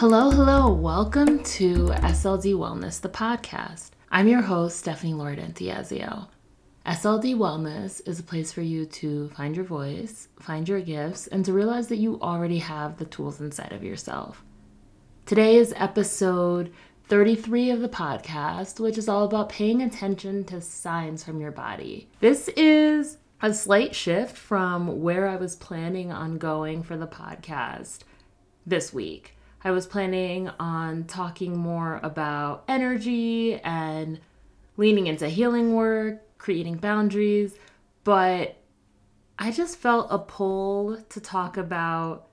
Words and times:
Hello, 0.00 0.30
hello. 0.30 0.72
Welcome 0.72 1.42
to 1.42 1.88
SLD 1.88 2.54
Wellness, 2.54 3.02
the 3.02 3.10
podcast. 3.10 3.90
I'm 4.10 4.28
your 4.28 4.40
host, 4.40 4.78
Stephanie 4.78 5.12
Lord 5.12 5.38
Antiazio. 5.38 6.28
SLD 6.86 7.36
Wellness 7.36 8.00
is 8.08 8.18
a 8.18 8.22
place 8.22 8.50
for 8.50 8.62
you 8.62 8.86
to 8.86 9.28
find 9.36 9.54
your 9.54 9.66
voice, 9.66 10.28
find 10.38 10.66
your 10.66 10.80
gifts, 10.80 11.26
and 11.26 11.44
to 11.44 11.52
realize 11.52 11.88
that 11.88 11.98
you 11.98 12.18
already 12.22 12.60
have 12.60 12.96
the 12.96 13.04
tools 13.04 13.42
inside 13.42 13.74
of 13.74 13.84
yourself. 13.84 14.42
Today 15.26 15.56
is 15.56 15.74
episode 15.76 16.72
33 17.04 17.68
of 17.68 17.82
the 17.82 17.88
podcast, 17.90 18.80
which 18.80 18.96
is 18.96 19.06
all 19.06 19.24
about 19.24 19.50
paying 19.50 19.82
attention 19.82 20.44
to 20.44 20.62
signs 20.62 21.22
from 21.22 21.42
your 21.42 21.52
body. 21.52 22.08
This 22.20 22.48
is 22.56 23.18
a 23.42 23.52
slight 23.52 23.94
shift 23.94 24.34
from 24.34 25.02
where 25.02 25.28
I 25.28 25.36
was 25.36 25.56
planning 25.56 26.10
on 26.10 26.38
going 26.38 26.82
for 26.82 26.96
the 26.96 27.06
podcast 27.06 27.98
this 28.64 28.94
week. 28.94 29.36
I 29.62 29.72
was 29.72 29.86
planning 29.86 30.48
on 30.58 31.04
talking 31.04 31.56
more 31.56 32.00
about 32.02 32.64
energy 32.66 33.60
and 33.60 34.20
leaning 34.76 35.06
into 35.06 35.28
healing 35.28 35.74
work, 35.74 36.38
creating 36.38 36.76
boundaries, 36.76 37.54
but 38.02 38.56
I 39.38 39.50
just 39.52 39.76
felt 39.76 40.08
a 40.10 40.18
pull 40.18 40.96
to 41.10 41.20
talk 41.20 41.56
about 41.56 42.26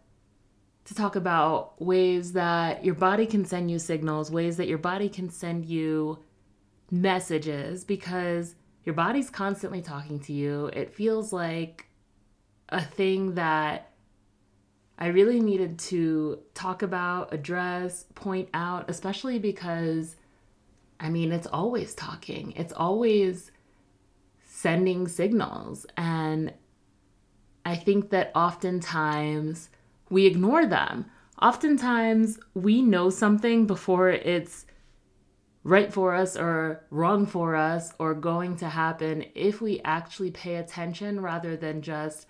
to 0.86 0.96
talk 0.96 1.18
about 1.18 1.82
ways 1.82 2.32
that 2.32 2.86
your 2.86 2.96
body 2.96 3.26
can 3.26 3.44
send 3.44 3.70
you 3.70 3.78
signals, 3.78 4.32
ways 4.32 4.56
that 4.56 4.70
your 4.70 4.78
body 4.78 5.10
can 5.10 5.30
send 5.30 5.66
you 5.66 6.24
messages 6.90 7.84
because 7.84 8.56
your 8.86 8.96
body's 8.96 9.30
constantly 9.30 9.82
talking 9.82 10.18
to 10.22 10.32
you. 10.32 10.68
It 10.68 10.96
feels 10.96 11.34
like 11.34 11.90
a 12.70 12.82
thing 12.82 13.36
that 13.36 13.87
I 14.98 15.08
really 15.08 15.40
needed 15.40 15.78
to 15.80 16.40
talk 16.54 16.82
about, 16.82 17.34
address, 17.34 18.06
point 18.16 18.50
out, 18.54 18.90
especially 18.90 19.38
because 19.38 20.16
I 21.00 21.10
mean, 21.10 21.32
it's 21.32 21.48
always 21.48 21.94
talking, 21.94 22.54
it's 22.56 22.74
always 22.74 23.52
sending 24.44 25.08
signals. 25.08 25.86
And 25.96 26.54
I 27.66 27.76
think 27.76 28.10
that 28.10 28.32
oftentimes 28.34 29.70
we 30.10 30.26
ignore 30.26 30.66
them. 30.66 31.06
Oftentimes 31.40 32.40
we 32.56 32.82
know 32.82 33.10
something 33.10 33.68
before 33.68 34.10
it's 34.10 34.66
right 35.64 35.94
for 35.94 36.16
us 36.16 36.36
or 36.36 36.86
wrong 36.90 37.26
for 37.26 37.56
us 37.56 37.94
or 38.00 38.14
going 38.16 38.56
to 38.56 38.70
happen 38.70 39.26
if 39.36 39.62
we 39.62 39.82
actually 39.84 40.32
pay 40.32 40.56
attention 40.56 41.20
rather 41.20 41.56
than 41.56 41.82
just 41.82 42.26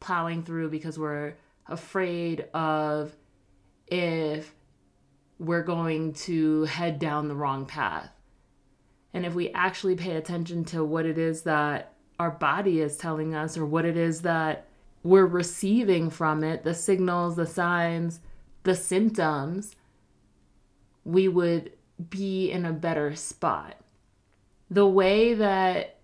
plowing 0.00 0.42
through 0.42 0.68
because 0.68 0.98
we're 0.98 1.34
afraid 1.66 2.46
of 2.54 3.14
if 3.86 4.54
we're 5.38 5.62
going 5.62 6.12
to 6.12 6.64
head 6.64 6.98
down 6.98 7.28
the 7.28 7.34
wrong 7.34 7.66
path. 7.66 8.10
And 9.12 9.26
if 9.26 9.34
we 9.34 9.50
actually 9.52 9.96
pay 9.96 10.16
attention 10.16 10.64
to 10.66 10.84
what 10.84 11.06
it 11.06 11.18
is 11.18 11.42
that 11.42 11.94
our 12.18 12.30
body 12.30 12.80
is 12.80 12.96
telling 12.96 13.34
us 13.34 13.56
or 13.56 13.64
what 13.64 13.84
it 13.84 13.96
is 13.96 14.22
that 14.22 14.66
we're 15.02 15.26
receiving 15.26 16.10
from 16.10 16.44
it, 16.44 16.62
the 16.62 16.74
signals, 16.74 17.36
the 17.36 17.46
signs, 17.46 18.20
the 18.62 18.74
symptoms, 18.74 19.74
we 21.04 21.26
would 21.28 21.72
be 22.10 22.50
in 22.50 22.66
a 22.66 22.72
better 22.72 23.16
spot. 23.16 23.76
The 24.70 24.86
way 24.86 25.34
that 25.34 25.96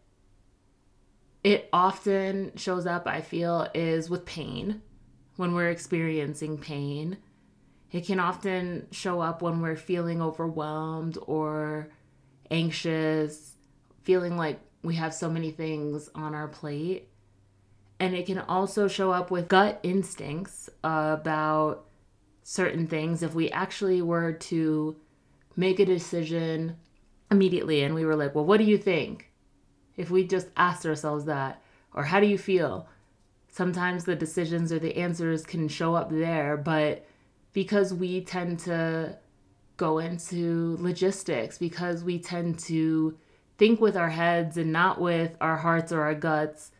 it 1.44 1.68
often 1.72 2.52
shows 2.56 2.86
up, 2.86 3.06
I 3.06 3.20
feel, 3.20 3.68
is 3.74 4.10
with 4.10 4.24
pain 4.24 4.82
when 5.36 5.54
we're 5.54 5.70
experiencing 5.70 6.58
pain. 6.58 7.18
It 7.92 8.06
can 8.06 8.18
often 8.18 8.88
show 8.90 9.20
up 9.20 9.42
when 9.42 9.60
we're 9.60 9.76
feeling 9.76 10.20
overwhelmed 10.20 11.18
or 11.26 11.88
anxious, 12.50 13.56
feeling 14.02 14.36
like 14.36 14.60
we 14.82 14.96
have 14.96 15.14
so 15.14 15.30
many 15.30 15.50
things 15.50 16.08
on 16.14 16.34
our 16.34 16.48
plate. 16.48 17.08
And 17.98 18.14
it 18.14 18.26
can 18.26 18.38
also 18.38 18.88
show 18.88 19.12
up 19.12 19.30
with 19.30 19.48
gut 19.48 19.80
instincts 19.82 20.68
about 20.84 21.86
certain 22.42 22.86
things. 22.86 23.22
If 23.22 23.34
we 23.34 23.50
actually 23.50 24.02
were 24.02 24.32
to 24.32 24.96
make 25.56 25.80
a 25.80 25.86
decision 25.86 26.76
immediately 27.30 27.82
and 27.82 27.94
we 27.94 28.04
were 28.04 28.16
like, 28.16 28.34
well, 28.34 28.44
what 28.44 28.58
do 28.58 28.64
you 28.64 28.78
think? 28.78 29.30
If 29.96 30.10
we 30.10 30.26
just 30.26 30.48
asked 30.56 30.84
ourselves 30.84 31.24
that, 31.24 31.62
or 31.94 32.04
how 32.04 32.20
do 32.20 32.26
you 32.26 32.36
feel? 32.36 32.86
Sometimes 33.56 34.04
the 34.04 34.14
decisions 34.14 34.70
or 34.70 34.78
the 34.78 34.98
answers 34.98 35.42
can 35.46 35.66
show 35.66 35.94
up 35.94 36.10
there, 36.10 36.58
but 36.58 37.06
because 37.54 37.94
we 37.94 38.20
tend 38.20 38.58
to 38.58 39.16
go 39.78 39.98
into 39.98 40.76
logistics, 40.78 41.56
because 41.56 42.04
we 42.04 42.18
tend 42.18 42.58
to 42.58 43.16
think 43.56 43.80
with 43.80 43.96
our 43.96 44.10
heads 44.10 44.58
and 44.58 44.70
not 44.70 45.00
with 45.00 45.34
our 45.40 45.56
hearts 45.56 45.90
or 45.90 46.02
our 46.02 46.14
guts, 46.14 46.70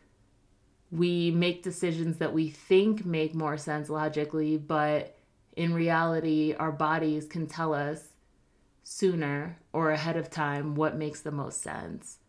we 0.91 1.31
make 1.31 1.63
decisions 1.63 2.19
that 2.19 2.31
we 2.31 2.47
think 2.47 3.03
make 3.03 3.33
more 3.33 3.57
sense 3.57 3.89
logically, 3.89 4.55
but 4.55 5.17
in 5.55 5.73
reality, 5.73 6.53
our 6.59 6.71
bodies 6.71 7.25
can 7.25 7.47
tell 7.47 7.73
us 7.73 8.09
sooner 8.83 9.57
or 9.73 9.89
ahead 9.89 10.15
of 10.15 10.29
time 10.29 10.75
what 10.75 10.95
makes 10.95 11.21
the 11.21 11.31
most 11.31 11.59
sense. 11.63 12.19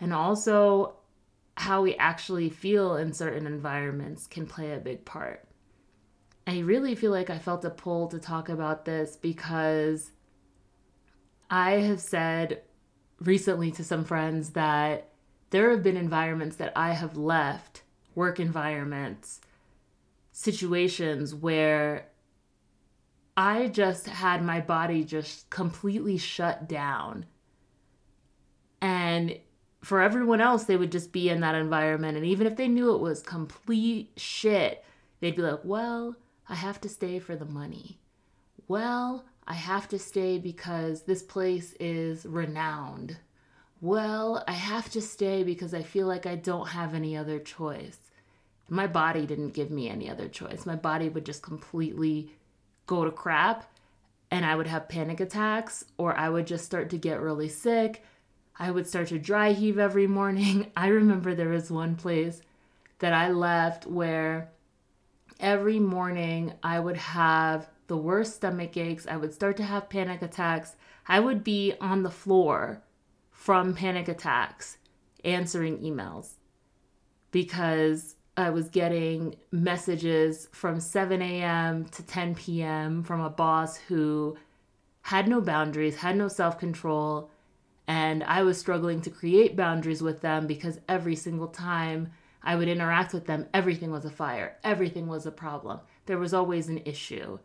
And 0.00 0.12
also, 0.12 0.94
how 1.56 1.82
we 1.82 1.94
actually 1.96 2.50
feel 2.50 2.96
in 2.96 3.12
certain 3.12 3.46
environments 3.46 4.26
can 4.26 4.46
play 4.46 4.72
a 4.72 4.78
big 4.78 5.04
part. 5.04 5.46
I 6.46 6.58
really 6.58 6.94
feel 6.94 7.10
like 7.10 7.30
I 7.30 7.38
felt 7.38 7.64
a 7.64 7.70
pull 7.70 8.08
to 8.08 8.18
talk 8.18 8.48
about 8.48 8.84
this 8.84 9.16
because 9.16 10.10
I 11.48 11.72
have 11.72 12.00
said 12.00 12.62
recently 13.20 13.70
to 13.72 13.84
some 13.84 14.04
friends 14.04 14.50
that 14.50 15.10
there 15.50 15.70
have 15.70 15.82
been 15.82 15.96
environments 15.96 16.56
that 16.56 16.72
I 16.76 16.92
have 16.92 17.16
left, 17.16 17.82
work 18.14 18.40
environments, 18.40 19.40
situations 20.32 21.34
where 21.34 22.08
I 23.36 23.68
just 23.68 24.06
had 24.06 24.42
my 24.42 24.60
body 24.60 25.04
just 25.04 25.48
completely 25.50 26.18
shut 26.18 26.68
down. 26.68 27.26
And 28.80 29.38
for 29.84 30.00
everyone 30.00 30.40
else, 30.40 30.64
they 30.64 30.76
would 30.76 30.90
just 30.90 31.12
be 31.12 31.28
in 31.28 31.40
that 31.40 31.54
environment. 31.54 32.16
And 32.16 32.24
even 32.26 32.46
if 32.46 32.56
they 32.56 32.68
knew 32.68 32.94
it 32.94 33.00
was 33.00 33.22
complete 33.22 34.12
shit, 34.16 34.84
they'd 35.20 35.36
be 35.36 35.42
like, 35.42 35.60
well, 35.62 36.16
I 36.48 36.54
have 36.54 36.80
to 36.82 36.88
stay 36.88 37.18
for 37.18 37.36
the 37.36 37.44
money. 37.44 37.98
Well, 38.66 39.24
I 39.46 39.54
have 39.54 39.88
to 39.88 39.98
stay 39.98 40.38
because 40.38 41.02
this 41.02 41.22
place 41.22 41.74
is 41.78 42.24
renowned. 42.24 43.18
Well, 43.82 44.42
I 44.48 44.52
have 44.52 44.88
to 44.92 45.02
stay 45.02 45.42
because 45.42 45.74
I 45.74 45.82
feel 45.82 46.06
like 46.06 46.24
I 46.24 46.36
don't 46.36 46.68
have 46.68 46.94
any 46.94 47.14
other 47.14 47.38
choice. 47.38 47.98
My 48.70 48.86
body 48.86 49.26
didn't 49.26 49.50
give 49.50 49.70
me 49.70 49.90
any 49.90 50.08
other 50.08 50.28
choice. 50.28 50.64
My 50.64 50.76
body 50.76 51.10
would 51.10 51.26
just 51.26 51.42
completely 51.42 52.32
go 52.86 53.04
to 53.04 53.10
crap 53.10 53.70
and 54.30 54.46
I 54.46 54.56
would 54.56 54.66
have 54.66 54.88
panic 54.88 55.20
attacks 55.20 55.84
or 55.98 56.16
I 56.16 56.30
would 56.30 56.46
just 56.46 56.64
start 56.64 56.88
to 56.90 56.98
get 56.98 57.20
really 57.20 57.48
sick 57.48 58.02
I 58.56 58.70
would 58.70 58.86
start 58.86 59.08
to 59.08 59.18
dry 59.18 59.52
heave 59.52 59.78
every 59.78 60.06
morning. 60.06 60.70
I 60.76 60.88
remember 60.88 61.34
there 61.34 61.48
was 61.48 61.70
one 61.70 61.96
place 61.96 62.42
that 62.98 63.12
I 63.12 63.30
left 63.30 63.86
where 63.86 64.50
every 65.40 65.80
morning 65.80 66.52
I 66.62 66.80
would 66.80 66.96
have 66.96 67.68
the 67.86 67.96
worst 67.96 68.36
stomach 68.36 68.76
aches. 68.76 69.06
I 69.06 69.16
would 69.16 69.34
start 69.34 69.56
to 69.58 69.64
have 69.64 69.88
panic 69.88 70.22
attacks. 70.22 70.76
I 71.06 71.20
would 71.20 71.44
be 71.44 71.74
on 71.80 72.02
the 72.02 72.10
floor 72.10 72.82
from 73.30 73.74
panic 73.74 74.08
attacks 74.08 74.78
answering 75.24 75.78
emails 75.78 76.34
because 77.30 78.16
I 78.36 78.50
was 78.50 78.68
getting 78.68 79.36
messages 79.52 80.48
from 80.52 80.80
7 80.80 81.20
a.m. 81.20 81.84
to 81.86 82.02
10 82.02 82.34
p.m. 82.34 83.02
from 83.02 83.20
a 83.20 83.30
boss 83.30 83.76
who 83.76 84.36
had 85.02 85.28
no 85.28 85.40
boundaries, 85.40 85.96
had 85.96 86.16
no 86.16 86.28
self 86.28 86.58
control, 86.58 87.30
and 87.86 88.24
I 88.24 88.42
was 88.42 88.58
struggling 88.58 89.00
to 89.02 89.10
create 89.10 89.56
boundaries 89.56 90.02
with 90.02 90.20
them 90.20 90.46
because 90.46 90.80
every 90.88 91.16
single 91.16 91.48
time 91.48 92.12
I 92.42 92.56
would 92.56 92.68
interact 92.68 93.12
with 93.12 93.26
them, 93.26 93.46
everything 93.52 93.90
was 93.90 94.04
a 94.04 94.10
fire, 94.10 94.56
everything 94.64 95.06
was 95.06 95.26
a 95.26 95.30
problem. 95.30 95.80
There 96.06 96.18
was 96.18 96.34
always 96.34 96.68
an 96.68 96.82
issue. 96.84 97.38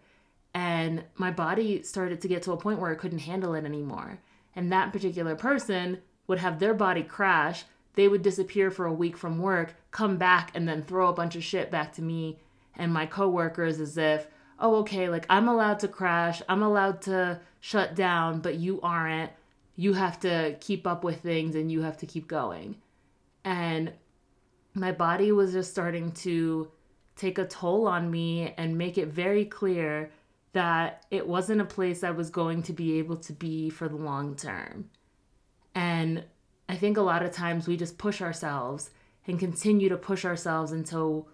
And 0.53 1.03
my 1.15 1.31
body 1.31 1.83
started 1.83 2.21
to 2.21 2.27
get 2.27 2.43
to 2.43 2.53
a 2.53 2.57
point 2.57 2.79
where 2.79 2.91
I 2.91 2.95
couldn't 2.95 3.19
handle 3.19 3.53
it 3.53 3.65
anymore. 3.65 4.19
And 4.55 4.71
that 4.71 4.91
particular 4.91 5.35
person 5.35 5.99
would 6.27 6.39
have 6.39 6.59
their 6.59 6.73
body 6.73 7.03
crash. 7.03 7.65
They 7.95 8.07
would 8.07 8.21
disappear 8.21 8.71
for 8.71 8.85
a 8.85 8.93
week 8.93 9.15
from 9.15 9.39
work, 9.39 9.75
come 9.91 10.17
back, 10.17 10.51
and 10.55 10.67
then 10.67 10.83
throw 10.83 11.09
a 11.09 11.13
bunch 11.13 11.35
of 11.35 11.43
shit 11.43 11.69
back 11.69 11.93
to 11.93 12.01
me 12.01 12.39
and 12.79 12.93
my 12.93 13.05
coworkers 13.05 13.79
as 13.79 13.97
if, 13.97 14.27
oh, 14.57 14.77
okay, 14.77 15.09
like 15.09 15.25
I'm 15.29 15.47
allowed 15.47 15.79
to 15.79 15.87
crash, 15.87 16.41
I'm 16.49 16.63
allowed 16.63 17.01
to 17.03 17.41
shut 17.59 17.93
down, 17.93 18.39
but 18.39 18.55
you 18.55 18.79
aren't 18.81 19.31
you 19.79 19.93
have 19.93 20.19
to 20.19 20.57
keep 20.59 20.85
up 20.85 21.05
with 21.05 21.21
things 21.21 21.55
and 21.55 21.71
you 21.71 21.81
have 21.81 21.95
to 21.95 22.05
keep 22.05 22.27
going. 22.27 22.75
And 23.45 23.93
my 24.73 24.91
body 24.91 25.31
was 25.31 25.53
just 25.53 25.71
starting 25.71 26.11
to 26.27 26.69
take 27.15 27.37
a 27.37 27.45
toll 27.45 27.87
on 27.87 28.11
me 28.11 28.53
and 28.57 28.77
make 28.77 28.97
it 28.97 29.07
very 29.07 29.45
clear 29.45 30.11
that 30.51 31.05
it 31.11 31.25
wasn't 31.25 31.61
a 31.61 31.65
place 31.65 32.03
I 32.03 32.11
was 32.11 32.29
going 32.29 32.61
to 32.63 32.73
be 32.73 32.99
able 32.99 33.15
to 33.19 33.31
be 33.31 33.69
for 33.69 33.87
the 33.87 33.95
long 33.95 34.35
term. 34.35 34.89
And 35.73 36.25
I 36.67 36.75
think 36.75 36.97
a 36.97 37.01
lot 37.01 37.23
of 37.23 37.31
times 37.31 37.65
we 37.65 37.77
just 37.77 37.97
push 37.97 38.21
ourselves 38.21 38.89
and 39.27 39.39
continue 39.39 39.87
to 39.87 39.95
push 39.95 40.25
ourselves 40.25 40.73
until 40.73 41.29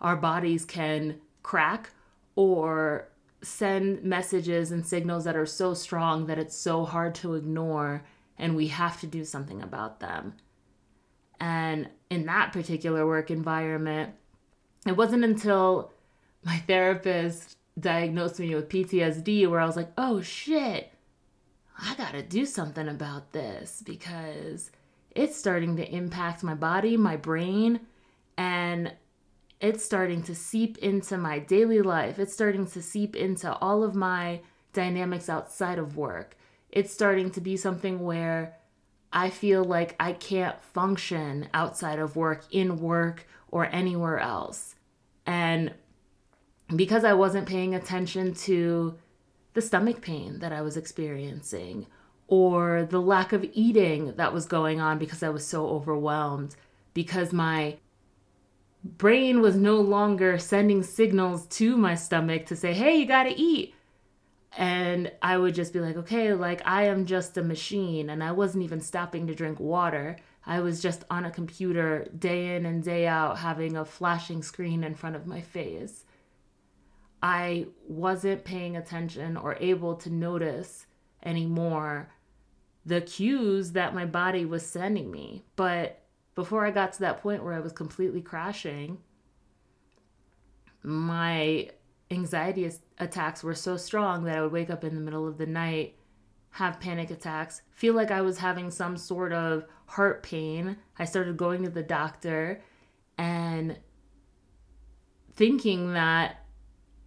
our 0.00 0.16
bodies 0.16 0.64
can 0.64 1.20
crack 1.42 1.90
or 2.36 3.08
send 3.42 4.02
messages 4.04 4.70
and 4.70 4.86
signals 4.86 5.24
that 5.24 5.36
are 5.36 5.46
so 5.46 5.74
strong 5.74 6.26
that 6.26 6.38
it's 6.38 6.56
so 6.56 6.84
hard 6.84 7.14
to 7.16 7.34
ignore 7.34 8.04
and 8.38 8.56
we 8.56 8.68
have 8.68 9.00
to 9.00 9.06
do 9.06 9.24
something 9.24 9.62
about 9.62 10.00
them. 10.00 10.34
And 11.40 11.88
in 12.08 12.26
that 12.26 12.52
particular 12.52 13.06
work 13.06 13.30
environment, 13.30 14.14
it 14.86 14.96
wasn't 14.96 15.24
until 15.24 15.92
my 16.44 16.58
therapist 16.58 17.56
diagnosed 17.78 18.38
me 18.38 18.54
with 18.54 18.68
PTSD 18.68 19.48
where 19.48 19.60
I 19.60 19.66
was 19.66 19.76
like, 19.76 19.92
oh 19.98 20.20
shit, 20.20 20.92
I 21.78 21.94
gotta 21.96 22.22
do 22.22 22.46
something 22.46 22.88
about 22.88 23.32
this 23.32 23.82
because 23.84 24.70
it's 25.10 25.36
starting 25.36 25.76
to 25.76 25.94
impact 25.94 26.42
my 26.42 26.54
body, 26.54 26.96
my 26.96 27.16
brain, 27.16 27.80
and 28.36 28.92
it's 29.62 29.84
starting 29.84 30.22
to 30.24 30.34
seep 30.34 30.76
into 30.78 31.16
my 31.16 31.38
daily 31.38 31.80
life. 31.80 32.18
It's 32.18 32.34
starting 32.34 32.66
to 32.66 32.82
seep 32.82 33.14
into 33.14 33.56
all 33.58 33.84
of 33.84 33.94
my 33.94 34.40
dynamics 34.72 35.28
outside 35.28 35.78
of 35.78 35.96
work. 35.96 36.36
It's 36.70 36.92
starting 36.92 37.30
to 37.30 37.40
be 37.40 37.56
something 37.56 38.00
where 38.00 38.56
I 39.12 39.30
feel 39.30 39.62
like 39.62 39.94
I 40.00 40.14
can't 40.14 40.60
function 40.60 41.48
outside 41.54 42.00
of 42.00 42.16
work, 42.16 42.44
in 42.50 42.80
work, 42.80 43.26
or 43.52 43.66
anywhere 43.66 44.18
else. 44.18 44.74
And 45.26 45.74
because 46.74 47.04
I 47.04 47.12
wasn't 47.12 47.46
paying 47.46 47.74
attention 47.74 48.34
to 48.34 48.98
the 49.54 49.62
stomach 49.62 50.00
pain 50.00 50.40
that 50.40 50.52
I 50.52 50.62
was 50.62 50.76
experiencing 50.76 51.86
or 52.26 52.88
the 52.90 53.00
lack 53.00 53.32
of 53.32 53.44
eating 53.52 54.14
that 54.16 54.32
was 54.32 54.46
going 54.46 54.80
on 54.80 54.98
because 54.98 55.22
I 55.22 55.28
was 55.28 55.46
so 55.46 55.68
overwhelmed, 55.68 56.56
because 56.94 57.32
my 57.32 57.76
brain 58.84 59.40
was 59.40 59.56
no 59.56 59.80
longer 59.80 60.38
sending 60.38 60.82
signals 60.82 61.46
to 61.46 61.76
my 61.76 61.94
stomach 61.94 62.46
to 62.46 62.56
say, 62.56 62.72
hey, 62.72 62.96
you 62.96 63.06
gotta 63.06 63.34
eat. 63.36 63.74
And 64.56 65.10
I 65.22 65.38
would 65.38 65.54
just 65.54 65.72
be 65.72 65.80
like, 65.80 65.96
okay, 65.96 66.34
like 66.34 66.62
I 66.66 66.84
am 66.84 67.06
just 67.06 67.36
a 67.38 67.42
machine. 67.42 68.10
And 68.10 68.22
I 68.22 68.32
wasn't 68.32 68.64
even 68.64 68.80
stopping 68.80 69.26
to 69.26 69.34
drink 69.34 69.60
water. 69.60 70.16
I 70.44 70.60
was 70.60 70.82
just 70.82 71.04
on 71.10 71.24
a 71.24 71.30
computer 71.30 72.08
day 72.18 72.56
in 72.56 72.66
and 72.66 72.82
day 72.82 73.06
out 73.06 73.38
having 73.38 73.76
a 73.76 73.84
flashing 73.84 74.42
screen 74.42 74.84
in 74.84 74.94
front 74.94 75.16
of 75.16 75.26
my 75.26 75.40
face. 75.40 76.04
I 77.22 77.68
wasn't 77.86 78.44
paying 78.44 78.76
attention 78.76 79.36
or 79.36 79.56
able 79.60 79.94
to 79.96 80.10
notice 80.10 80.86
anymore 81.24 82.08
the 82.84 83.00
cues 83.00 83.72
that 83.72 83.94
my 83.94 84.04
body 84.04 84.44
was 84.44 84.66
sending 84.66 85.10
me. 85.10 85.44
But 85.54 86.01
before 86.34 86.66
I 86.66 86.70
got 86.70 86.92
to 86.94 87.00
that 87.00 87.22
point 87.22 87.44
where 87.44 87.54
I 87.54 87.60
was 87.60 87.72
completely 87.72 88.22
crashing, 88.22 88.98
my 90.82 91.68
anxiety 92.10 92.70
attacks 92.98 93.42
were 93.42 93.54
so 93.54 93.76
strong 93.76 94.24
that 94.24 94.36
I 94.36 94.42
would 94.42 94.52
wake 94.52 94.70
up 94.70 94.84
in 94.84 94.94
the 94.94 95.00
middle 95.00 95.26
of 95.26 95.38
the 95.38 95.46
night, 95.46 95.96
have 96.50 96.80
panic 96.80 97.10
attacks, 97.10 97.62
feel 97.70 97.94
like 97.94 98.10
I 98.10 98.20
was 98.20 98.38
having 98.38 98.70
some 98.70 98.96
sort 98.96 99.32
of 99.32 99.64
heart 99.86 100.22
pain. 100.22 100.76
I 100.98 101.04
started 101.04 101.36
going 101.36 101.64
to 101.64 101.70
the 101.70 101.82
doctor 101.82 102.62
and 103.18 103.78
thinking 105.34 105.94
that 105.94 106.44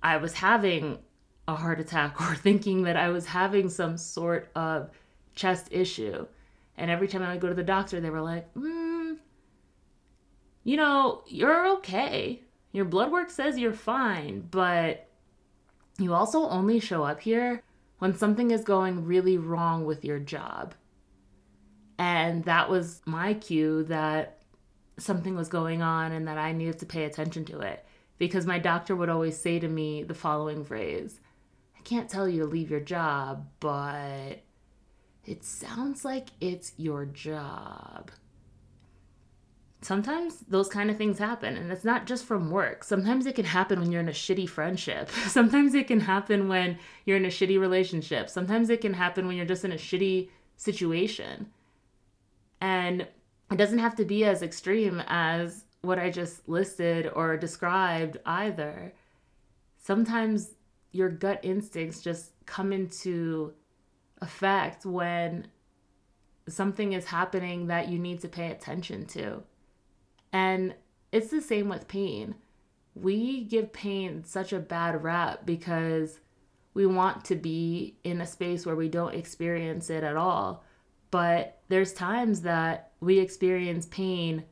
I 0.01 0.17
was 0.17 0.33
having 0.33 0.99
a 1.47 1.55
heart 1.55 1.79
attack 1.79 2.19
or 2.29 2.35
thinking 2.35 2.83
that 2.83 2.97
I 2.97 3.09
was 3.09 3.25
having 3.25 3.69
some 3.69 3.97
sort 3.97 4.49
of 4.55 4.89
chest 5.35 5.67
issue. 5.71 6.25
And 6.77 6.91
every 6.91 7.07
time 7.07 7.21
I 7.21 7.31
would 7.31 7.41
go 7.41 7.47
to 7.47 7.53
the 7.53 7.63
doctor, 7.63 8.01
they 8.01 8.09
were 8.09 8.21
like, 8.21 8.53
mm, 8.53 8.94
you 10.65 10.75
know, 10.75 11.23
you're 11.27 11.67
okay. 11.77 12.41
Your 12.73 12.85
blood 12.85 13.11
work 13.11 13.29
says 13.29 13.57
you're 13.57 13.71
fine, 13.71 14.47
but 14.51 15.07
you 15.97 16.13
also 16.13 16.49
only 16.49 16.79
show 16.81 17.03
up 17.03 17.21
here 17.21 17.63
when 17.99 18.17
something 18.17 18.51
is 18.51 18.63
going 18.63 19.05
really 19.05 19.37
wrong 19.37 19.85
with 19.85 20.03
your 20.03 20.19
job. 20.19 20.73
And 21.97 22.43
that 22.43 22.69
was 22.69 23.01
my 23.05 23.35
cue 23.35 23.83
that 23.83 24.39
something 24.97 25.35
was 25.35 25.47
going 25.47 25.81
on 25.81 26.11
and 26.11 26.27
that 26.27 26.37
I 26.37 26.51
needed 26.51 26.79
to 26.79 26.85
pay 26.85 27.05
attention 27.05 27.45
to 27.45 27.59
it. 27.59 27.85
Because 28.17 28.45
my 28.45 28.59
doctor 28.59 28.95
would 28.95 29.09
always 29.09 29.37
say 29.37 29.59
to 29.59 29.67
me 29.67 30.03
the 30.03 30.13
following 30.13 30.65
phrase 30.65 31.19
I 31.77 31.81
can't 31.83 32.09
tell 32.09 32.27
you 32.27 32.41
to 32.41 32.47
leave 32.47 32.71
your 32.71 32.79
job, 32.79 33.47
but 33.59 34.41
it 35.25 35.43
sounds 35.43 36.03
like 36.03 36.29
it's 36.41 36.73
your 36.75 37.05
job. 37.05 38.09
Sometimes 39.85 40.39
those 40.47 40.67
kind 40.67 40.89
of 40.89 40.97
things 40.97 41.19
happen, 41.19 41.55
and 41.55 41.71
it's 41.71 41.85
not 41.85 42.07
just 42.07 42.25
from 42.25 42.49
work. 42.49 42.83
Sometimes 42.83 43.27
it 43.27 43.35
can 43.35 43.45
happen 43.45 43.79
when 43.79 43.91
you're 43.91 44.01
in 44.01 44.09
a 44.09 44.13
shitty 44.13 44.49
friendship. 44.49 45.09
Sometimes 45.27 45.75
it 45.75 45.85
can 45.85 45.99
happen 45.99 46.47
when 46.47 46.79
you're 47.05 47.17
in 47.17 47.25
a 47.25 47.29
shitty 47.29 47.59
relationship. 47.59 48.27
Sometimes 48.27 48.71
it 48.71 48.81
can 48.81 48.95
happen 48.95 49.27
when 49.27 49.37
you're 49.37 49.45
just 49.45 49.63
in 49.63 49.71
a 49.71 49.75
shitty 49.75 50.29
situation. 50.57 51.51
And 52.59 53.01
it 53.51 53.57
doesn't 53.57 53.77
have 53.77 53.95
to 53.97 54.05
be 54.05 54.25
as 54.25 54.41
extreme 54.41 55.03
as 55.05 55.65
what 55.83 55.99
I 55.99 56.09
just 56.09 56.49
listed 56.49 57.07
or 57.13 57.37
described 57.37 58.17
either. 58.25 58.91
Sometimes 59.77 60.55
your 60.93 61.09
gut 61.09 61.39
instincts 61.43 62.01
just 62.01 62.31
come 62.47 62.73
into 62.73 63.53
effect 64.19 64.83
when 64.83 65.45
something 66.47 66.93
is 66.93 67.05
happening 67.05 67.67
that 67.67 67.87
you 67.87 67.99
need 67.99 68.21
to 68.21 68.27
pay 68.27 68.49
attention 68.49 69.05
to. 69.09 69.43
And 70.35 70.75
it's 71.13 71.29
the 71.29 71.39
same 71.39 71.69
with 71.69 71.87
pain. 71.87 72.35
We 72.93 73.45
give 73.45 73.71
pain 73.71 74.25
such 74.25 74.51
a 74.51 74.59
bad 74.59 75.01
rap 75.01 75.45
because 75.45 76.19
we 76.73 76.85
want 76.85 77.23
to 77.25 77.37
be 77.37 77.95
in 78.03 78.19
a 78.19 78.27
space 78.27 78.65
where 78.65 78.75
we 78.75 78.89
don't 78.89 79.15
experience 79.15 79.89
it 79.89 80.03
at 80.03 80.17
all. 80.17 80.65
But 81.09 81.61
there's 81.69 81.93
times 81.93 82.41
that 82.41 82.91
we 82.99 83.17
experience 83.19 83.85
pain 83.85 84.43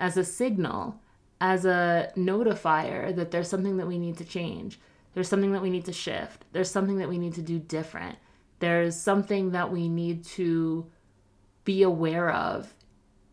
as 0.00 0.16
a 0.16 0.24
signal, 0.24 1.00
as 1.40 1.64
a 1.64 2.10
notifier 2.16 3.14
that 3.14 3.30
there's 3.30 3.48
something 3.48 3.76
that 3.76 3.86
we 3.86 4.00
need 4.00 4.16
to 4.16 4.24
change. 4.24 4.80
There's 5.14 5.28
something 5.28 5.52
that 5.52 5.62
we 5.62 5.70
need 5.70 5.84
to 5.84 5.92
shift. 5.92 6.46
There's 6.50 6.68
something 6.68 6.98
that 6.98 7.08
we 7.08 7.16
need 7.16 7.34
to 7.34 7.42
do 7.42 7.60
different. 7.60 8.18
There's 8.58 8.96
something 8.96 9.52
that 9.52 9.70
we 9.70 9.88
need 9.88 10.24
to 10.24 10.90
be 11.64 11.84
aware 11.84 12.32
of 12.32 12.74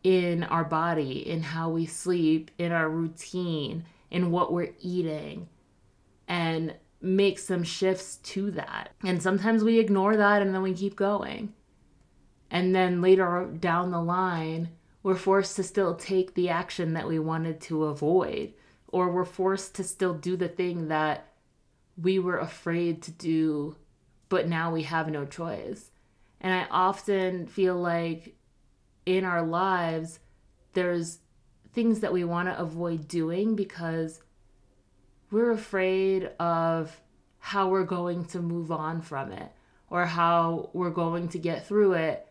in 0.05 0.43
our 0.43 0.63
body, 0.63 1.27
in 1.27 1.41
how 1.41 1.69
we 1.69 1.85
sleep, 1.85 2.51
in 2.57 2.71
our 2.71 2.87
routine, 2.87 3.83
in 4.11 4.29
what 4.29 4.53
we're 4.53 4.73
eating, 4.79 5.49
and 6.27 6.75
make 7.01 7.39
some 7.39 7.63
shifts 7.63 8.17
to 8.17 8.51
that. 8.51 8.91
And 9.03 9.21
sometimes 9.21 9.63
we 9.63 9.79
ignore 9.79 10.15
that 10.15 10.41
and 10.41 10.53
then 10.53 10.61
we 10.61 10.73
keep 10.73 10.95
going. 10.95 11.53
And 12.51 12.75
then 12.75 13.01
later 13.01 13.49
down 13.59 13.91
the 13.91 14.01
line, 14.01 14.69
we're 15.01 15.15
forced 15.15 15.55
to 15.55 15.63
still 15.63 15.95
take 15.95 16.35
the 16.35 16.49
action 16.49 16.93
that 16.93 17.07
we 17.07 17.17
wanted 17.17 17.59
to 17.61 17.85
avoid, 17.85 18.53
or 18.87 19.09
we're 19.09 19.25
forced 19.25 19.75
to 19.75 19.83
still 19.83 20.13
do 20.13 20.37
the 20.37 20.47
thing 20.47 20.87
that 20.89 21.31
we 21.97 22.19
were 22.19 22.37
afraid 22.37 23.01
to 23.03 23.11
do 23.11 23.75
but 24.29 24.47
now 24.47 24.71
we 24.71 24.83
have 24.83 25.09
no 25.09 25.25
choice. 25.25 25.91
And 26.41 26.53
I 26.53 26.67
often 26.69 27.47
feel 27.47 27.75
like 27.75 28.35
in 29.05 29.23
our 29.23 29.43
lives, 29.43 30.19
there's 30.73 31.19
things 31.73 31.99
that 31.99 32.13
we 32.13 32.23
want 32.23 32.47
to 32.47 32.59
avoid 32.59 33.07
doing 33.07 33.55
because 33.55 34.21
we're 35.31 35.51
afraid 35.51 36.31
of 36.39 37.01
how 37.39 37.67
we're 37.67 37.83
going 37.83 38.25
to 38.25 38.39
move 38.39 38.71
on 38.71 39.01
from 39.01 39.31
it 39.31 39.51
or 39.89 40.05
how 40.05 40.69
we're 40.73 40.89
going 40.89 41.27
to 41.29 41.37
get 41.37 41.67
through 41.67 41.93
it. 41.93 42.27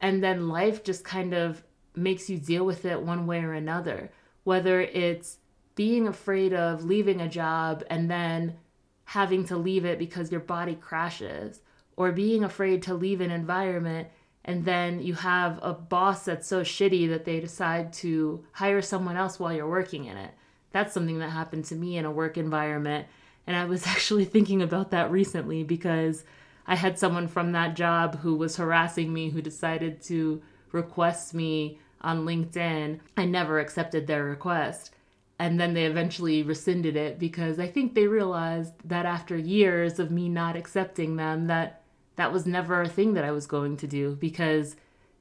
And 0.00 0.22
then 0.22 0.48
life 0.48 0.84
just 0.84 1.04
kind 1.04 1.32
of 1.32 1.62
makes 1.94 2.28
you 2.28 2.38
deal 2.38 2.64
with 2.64 2.84
it 2.84 3.02
one 3.02 3.26
way 3.26 3.40
or 3.40 3.52
another, 3.52 4.10
whether 4.44 4.80
it's 4.80 5.38
being 5.74 6.06
afraid 6.06 6.52
of 6.52 6.84
leaving 6.84 7.20
a 7.20 7.28
job 7.28 7.84
and 7.88 8.10
then 8.10 8.56
having 9.04 9.44
to 9.44 9.56
leave 9.56 9.84
it 9.84 9.98
because 9.98 10.30
your 10.30 10.40
body 10.40 10.74
crashes 10.74 11.60
or 11.96 12.12
being 12.12 12.44
afraid 12.44 12.82
to 12.82 12.94
leave 12.94 13.20
an 13.20 13.30
environment 13.30 14.08
and 14.48 14.64
then 14.64 15.02
you 15.02 15.12
have 15.12 15.60
a 15.62 15.74
boss 15.74 16.24
that's 16.24 16.48
so 16.48 16.62
shitty 16.62 17.06
that 17.10 17.26
they 17.26 17.38
decide 17.38 17.92
to 17.92 18.42
hire 18.52 18.80
someone 18.80 19.14
else 19.14 19.38
while 19.38 19.52
you're 19.52 19.68
working 19.68 20.06
in 20.06 20.16
it. 20.16 20.30
That's 20.72 20.94
something 20.94 21.18
that 21.18 21.28
happened 21.28 21.66
to 21.66 21.74
me 21.74 21.98
in 21.98 22.06
a 22.06 22.10
work 22.10 22.38
environment. 22.38 23.06
And 23.46 23.54
I 23.54 23.66
was 23.66 23.86
actually 23.86 24.24
thinking 24.24 24.62
about 24.62 24.90
that 24.92 25.10
recently 25.10 25.64
because 25.64 26.24
I 26.66 26.76
had 26.76 26.98
someone 26.98 27.28
from 27.28 27.52
that 27.52 27.76
job 27.76 28.20
who 28.20 28.36
was 28.36 28.56
harassing 28.56 29.12
me 29.12 29.28
who 29.28 29.42
decided 29.42 30.00
to 30.04 30.40
request 30.72 31.34
me 31.34 31.78
on 32.00 32.24
LinkedIn. 32.24 33.00
I 33.18 33.26
never 33.26 33.60
accepted 33.60 34.06
their 34.06 34.24
request. 34.24 34.94
and 35.38 35.60
then 35.60 35.74
they 35.74 35.84
eventually 35.84 36.42
rescinded 36.42 36.96
it 36.96 37.18
because 37.18 37.60
I 37.60 37.66
think 37.68 37.94
they 37.94 38.06
realized 38.08 38.72
that 38.84 39.06
after 39.06 39.36
years 39.36 39.98
of 39.98 40.10
me 40.10 40.28
not 40.28 40.56
accepting 40.56 41.16
them 41.16 41.46
that 41.48 41.77
that 42.18 42.32
was 42.32 42.46
never 42.46 42.82
a 42.82 42.88
thing 42.88 43.14
that 43.14 43.22
I 43.22 43.30
was 43.30 43.46
going 43.46 43.76
to 43.76 43.86
do 43.86 44.16
because 44.16 44.74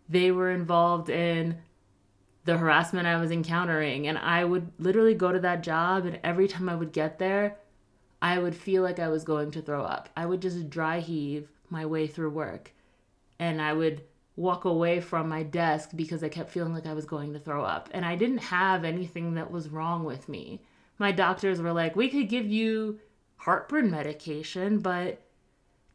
they 0.10 0.32
were 0.32 0.50
involved 0.50 1.10
in 1.10 1.60
the 2.44 2.58
harassment 2.58 3.06
I 3.06 3.22
was 3.22 3.30
encountering 3.30 4.08
and 4.08 4.18
I 4.18 4.44
would 4.44 4.72
literally 4.80 5.14
go 5.14 5.32
to 5.32 5.40
that 5.42 5.62
job 5.62 6.08
and 6.08 6.20
every 6.24 6.48
time 6.48 6.68
I 6.68 6.74
would 6.76 6.92
get 6.92 7.20
there 7.20 7.58
I 8.20 8.40
would 8.40 8.56
feel 8.56 8.82
like 8.82 8.98
I 8.98 9.10
was 9.10 9.24
going 9.24 9.52
to 9.52 9.62
throw 9.62 9.84
up. 9.84 10.10
I 10.18 10.26
would 10.26 10.42
just 10.42 10.72
dry 10.72 11.00
heave 11.00 11.52
my 11.70 11.86
way 11.86 12.08
through 12.08 12.32
work 12.32 12.72
and 13.38 13.62
I 13.62 13.74
would 13.74 14.02
walk 14.36 14.66
away 14.66 15.00
from 15.00 15.30
my 15.30 15.44
desk 15.44 15.92
because 15.96 16.24
I 16.24 16.30
kept 16.30 16.50
feeling 16.50 16.74
like 16.74 16.88
I 16.88 16.94
was 16.94 17.06
going 17.06 17.32
to 17.34 17.40
throw 17.40 17.64
up. 17.64 17.90
And 17.92 18.06
I 18.06 18.16
didn't 18.16 18.40
have 18.40 18.84
anything 18.84 19.36
that 19.36 19.52
was 19.52 19.70
wrong 19.70 20.04
with 20.04 20.28
me. 20.28 20.64
My 20.98 21.12
doctors 21.12 21.62
were 21.62 21.74
like, 21.74 21.96
we 21.96 22.10
could 22.10 22.28
give 22.28 22.48
you 22.48 23.00
heartburn 23.36 23.92
medication, 23.92 24.80
but 24.80 25.22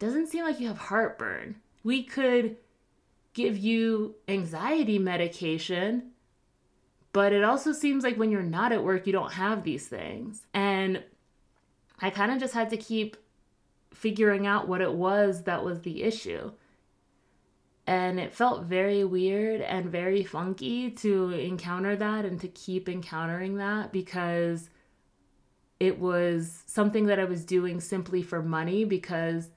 doesn't 0.02 0.28
seem 0.28 0.44
like 0.44 0.60
you 0.60 0.68
have 0.68 0.78
heartburn. 0.78 1.56
We 1.82 2.02
could 2.02 2.56
give 3.34 3.56
you 3.56 4.16
anxiety 4.28 4.98
medication, 4.98 6.10
but 7.12 7.32
it 7.32 7.44
also 7.44 7.72
seems 7.72 8.04
like 8.04 8.16
when 8.16 8.30
you're 8.30 8.42
not 8.42 8.72
at 8.72 8.84
work, 8.84 9.06
you 9.06 9.12
don't 9.12 9.32
have 9.32 9.64
these 9.64 9.88
things. 9.88 10.42
And 10.52 11.02
I 12.00 12.10
kind 12.10 12.32
of 12.32 12.38
just 12.38 12.54
had 12.54 12.70
to 12.70 12.76
keep 12.76 13.16
figuring 13.92 14.46
out 14.46 14.68
what 14.68 14.80
it 14.80 14.92
was 14.92 15.44
that 15.44 15.64
was 15.64 15.82
the 15.82 16.02
issue 16.02 16.50
and 17.86 18.20
it 18.20 18.32
felt 18.32 18.64
very 18.64 19.04
weird 19.04 19.60
and 19.60 19.90
very 19.90 20.22
funky 20.22 20.90
to 20.90 21.30
encounter 21.30 21.96
that 21.96 22.24
and 22.24 22.40
to 22.40 22.48
keep 22.48 22.88
encountering 22.88 23.56
that 23.56 23.92
because 23.92 24.70
it 25.80 25.98
was 25.98 26.62
something 26.66 27.06
that 27.06 27.18
I 27.18 27.24
was 27.24 27.44
doing 27.44 27.80
simply 27.80 28.22
for 28.22 28.40
money 28.40 28.84
because 28.84 29.50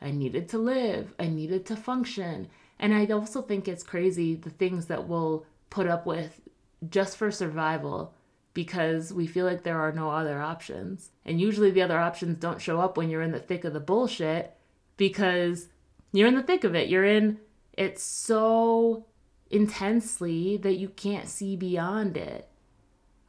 I 0.00 0.10
needed 0.10 0.48
to 0.50 0.58
live, 0.58 1.14
I 1.18 1.26
needed 1.26 1.66
to 1.66 1.76
function. 1.76 2.48
And 2.78 2.94
I 2.94 3.06
also 3.06 3.42
think 3.42 3.66
it's 3.66 3.82
crazy 3.82 4.34
the 4.34 4.50
things 4.50 4.86
that 4.86 5.08
we'll 5.08 5.46
put 5.70 5.86
up 5.86 6.06
with 6.06 6.40
just 6.88 7.16
for 7.16 7.30
survival 7.30 8.12
because 8.52 9.12
we 9.12 9.26
feel 9.26 9.46
like 9.46 9.62
there 9.62 9.80
are 9.80 9.92
no 9.92 10.10
other 10.10 10.40
options. 10.40 11.10
And 11.24 11.40
usually 11.40 11.70
the 11.70 11.82
other 11.82 11.98
options 11.98 12.38
don't 12.38 12.60
show 12.60 12.80
up 12.80 12.96
when 12.96 13.10
you're 13.10 13.22
in 13.22 13.32
the 13.32 13.38
thick 13.38 13.64
of 13.64 13.72
the 13.72 13.80
bullshit 13.80 14.56
because 14.96 15.68
you're 16.12 16.28
in 16.28 16.36
the 16.36 16.42
thick 16.42 16.64
of 16.64 16.74
it. 16.74 16.88
You're 16.88 17.04
in 17.04 17.38
it 17.74 17.98
so 17.98 19.04
intensely 19.50 20.56
that 20.58 20.76
you 20.76 20.88
can't 20.88 21.28
see 21.28 21.56
beyond 21.56 22.16
it. 22.16 22.48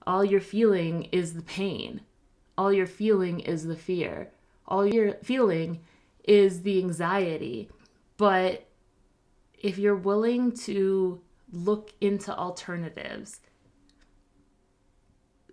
All 0.06 0.24
you're 0.24 0.40
feeling 0.40 1.04
is 1.12 1.34
the 1.34 1.42
pain. 1.42 2.02
All 2.58 2.72
you're 2.72 2.88
feeling 2.88 3.42
is 3.42 3.66
the 3.66 3.76
fear. 3.76 4.32
All 4.66 4.86
you're 4.86 5.16
feeling 5.16 5.82
is 6.28 6.62
the 6.62 6.78
anxiety. 6.80 7.70
But 8.18 8.68
if 9.58 9.78
you're 9.78 9.96
willing 9.96 10.52
to 10.58 11.22
look 11.52 11.94
into 12.02 12.36
alternatives, 12.36 13.40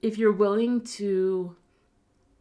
if 0.03 0.19
you're 0.19 0.33
willing 0.33 0.83
to 0.83 1.57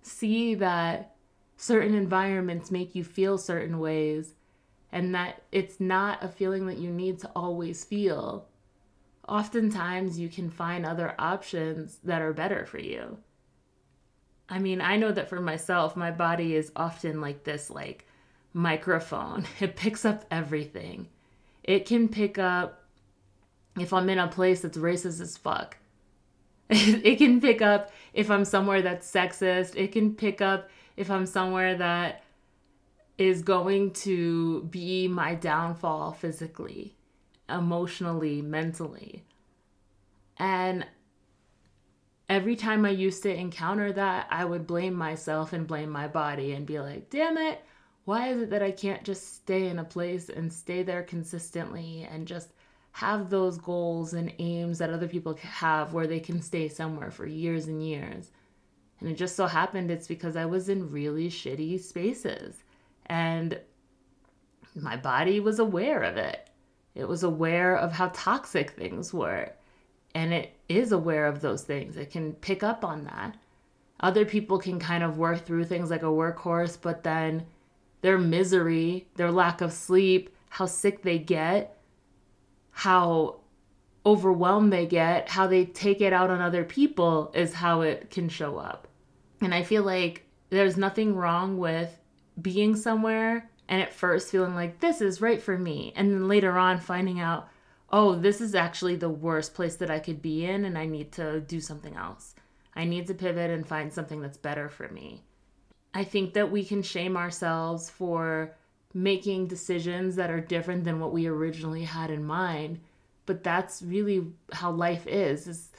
see 0.02 0.56
that 0.56 1.16
certain 1.56 1.94
environments 1.96 2.72
make 2.72 2.94
you 2.96 3.04
feel 3.04 3.38
certain 3.38 3.80
ways, 3.80 4.36
and 4.92 5.16
that 5.16 5.42
it's 5.52 5.80
not 5.80 6.24
a 6.24 6.28
feeling 6.28 6.68
that 6.68 6.78
you 6.78 6.92
need 6.92 7.20
to 7.20 7.32
always 7.36 7.84
feel. 7.84 8.48
Oftentimes, 9.28 10.20
you 10.20 10.30
can 10.30 10.50
find 10.50 10.86
other 10.86 11.16
options 11.18 11.98
that 12.04 12.22
are 12.22 12.34
better 12.34 12.66
for 12.66 12.78
you. 12.78 13.18
I 14.48 14.60
mean, 14.60 14.82
I 14.82 14.98
know 14.98 15.12
that 15.12 15.30
for 15.30 15.42
myself, 15.42 15.96
my 15.96 16.12
body 16.12 16.56
is 16.56 16.72
often 16.76 17.22
like 17.22 17.44
this 17.44 17.72
like 17.72 18.06
microphone. 18.54 19.46
It 19.60 19.76
picks 19.76 20.06
up 20.06 20.26
everything. 20.32 21.08
It 21.64 21.86
can 21.86 22.10
pick 22.10 22.38
up 22.38 22.84
if 23.80 23.94
I'm 23.94 24.10
in 24.10 24.20
a 24.20 24.28
place 24.28 24.62
that's 24.62 24.78
racist 24.78 25.22
as 25.22 25.38
fuck. 25.38 25.78
it 26.70 27.18
can 27.18 27.42
pick 27.42 27.62
up 27.62 27.92
if 28.14 28.30
I'm 28.30 28.46
somewhere 28.46 28.82
that's 28.82 29.12
sexist. 29.12 29.76
It 29.76 29.92
can 29.92 30.16
pick 30.16 30.42
up 30.42 30.70
if 30.96 31.10
I'm 31.10 31.26
somewhere 31.26 31.76
that 31.78 32.24
is 33.18 33.42
going 33.42 33.92
to 33.92 34.64
be 34.64 35.08
my 35.08 35.36
downfall 35.36 36.14
physically, 36.14 36.96
emotionally, 37.48 38.42
mentally. 38.42 39.24
And 40.38 40.86
every 42.28 42.56
time 42.56 42.86
I 42.86 42.90
used 42.90 43.24
to 43.24 43.34
encounter 43.34 43.92
that, 43.94 44.28
I 44.30 44.46
would 44.46 44.66
blame 44.66 44.96
myself 44.96 45.54
and 45.54 45.68
blame 45.68 45.90
my 45.90 46.08
body 46.08 46.54
and 46.54 46.66
be 46.66 46.80
like, 46.80 47.10
damn 47.10 47.38
it, 47.38 47.64
why 48.06 48.30
is 48.30 48.42
it 48.42 48.50
that 48.50 48.64
I 48.64 48.72
can't 48.72 49.04
just 49.04 49.36
stay 49.36 49.68
in 49.68 49.80
a 49.80 49.84
place 49.84 50.30
and 50.30 50.52
stay 50.52 50.84
there 50.84 51.04
consistently 51.04 52.08
and 52.10 52.28
just 52.28 52.50
have 52.92 53.30
those 53.30 53.58
goals 53.58 54.14
and 54.14 54.34
aims 54.40 54.78
that 54.78 54.90
other 54.92 55.08
people 55.08 55.36
have 55.36 55.94
where 55.94 56.08
they 56.08 56.20
can 56.20 56.42
stay 56.42 56.68
somewhere 56.68 57.12
for 57.12 57.26
years 57.26 57.68
and 57.68 57.86
years? 57.86 58.32
And 59.00 59.10
it 59.10 59.16
just 59.16 59.36
so 59.36 59.48
happened 59.48 59.90
it's 59.90 60.08
because 60.08 60.36
I 60.36 60.46
was 60.46 60.70
in 60.70 60.92
really 60.92 61.30
shitty 61.30 61.82
spaces. 61.82 62.64
And 63.08 63.60
my 64.76 64.98
body 64.98 65.40
was 65.40 65.60
aware 65.60 66.04
of 66.04 66.18
it. 66.18 66.50
It 66.96 67.08
was 67.08 67.24
aware 67.24 67.76
of 67.76 67.92
how 67.92 68.10
toxic 68.14 68.72
things 68.72 69.14
were. 69.14 69.52
And 70.16 70.34
it 70.34 70.56
is 70.70 70.92
aware 70.92 71.26
of 71.26 71.42
those 71.42 71.64
things. 71.64 71.98
It 71.98 72.12
can 72.12 72.34
pick 72.34 72.64
up 72.64 72.86
on 72.86 73.06
that. 73.06 73.36
Other 74.00 74.26
people 74.26 74.58
can 74.58 74.80
kind 74.80 75.04
of 75.04 75.18
work 75.18 75.46
through 75.46 75.66
things 75.66 75.90
like 75.90 76.04
a 76.04 76.08
workhorse, 76.08 76.78
but 76.80 77.04
then 77.04 77.46
their 78.04 78.18
misery, 78.18 79.08
their 79.16 79.32
lack 79.32 79.62
of 79.62 79.72
sleep, 79.72 80.30
how 80.50 80.66
sick 80.66 81.02
they 81.02 81.18
get, 81.18 81.78
how 82.70 83.40
overwhelmed 84.06 84.74
they 84.74 84.86
get, 84.86 85.30
how 85.30 85.48
they 85.48 85.66
take 85.66 86.02
it 86.02 86.12
out 86.12 86.30
on 86.30 86.42
other 86.42 86.66
people 86.66 87.32
is 87.34 87.54
how 87.54 87.80
it 87.80 88.12
can 88.12 88.28
show 88.28 88.58
up. 88.58 88.90
And 89.40 89.54
I 89.54 89.64
feel 89.64 89.84
like 89.84 90.26
there's 90.50 90.76
nothing 90.76 91.16
wrong 91.16 91.58
with 91.58 91.98
being 92.42 92.76
somewhere 92.76 93.50
and 93.70 93.82
at 93.82 93.94
first 93.94 94.30
feeling 94.30 94.54
like 94.54 94.82
this 94.82 95.00
is 95.00 95.22
right 95.22 95.42
for 95.42 95.58
me. 95.58 95.94
And 95.96 96.12
then 96.12 96.28
later 96.28 96.58
on 96.58 96.80
finding 96.80 97.22
out 97.22 97.48
oh 97.90 98.16
this 98.16 98.42
is 98.42 98.54
actually 98.54 98.98
the 98.98 99.10
worst 99.10 99.54
place 99.54 99.76
that 99.76 99.92
i 99.92 100.00
could 100.00 100.20
be 100.20 100.46
in 100.46 100.66
and 100.66 100.80
i 100.80 100.86
need 100.86 101.12
to 101.14 101.40
do 101.40 101.62
something 101.62 101.96
else. 101.96 102.36
I 102.76 102.84
need 102.84 103.08
to 103.08 103.14
pivot 103.14 103.50
and 103.50 103.66
find 103.66 103.94
something 103.94 104.20
that's 104.20 104.38
better 104.38 104.68
for 104.68 104.90
me 104.90 105.24
i 105.94 106.04
think 106.04 106.34
that 106.34 106.52
we 106.52 106.64
can 106.64 106.82
shame 106.82 107.18
ourselves 107.18 107.90
for 107.90 108.56
making 108.94 109.48
decisions 109.48 110.16
that 110.16 110.30
are 110.30 110.40
different 110.40 110.84
than 110.84 111.00
what 111.00 111.12
we 111.12 111.28
originally 111.28 111.84
had 111.84 112.10
in 112.10 112.24
mind 112.24 112.80
but 113.26 113.44
that's 113.44 113.82
really 113.82 114.28
how 114.52 114.72
life 114.72 115.08
is 115.08 115.48
is 115.48 115.70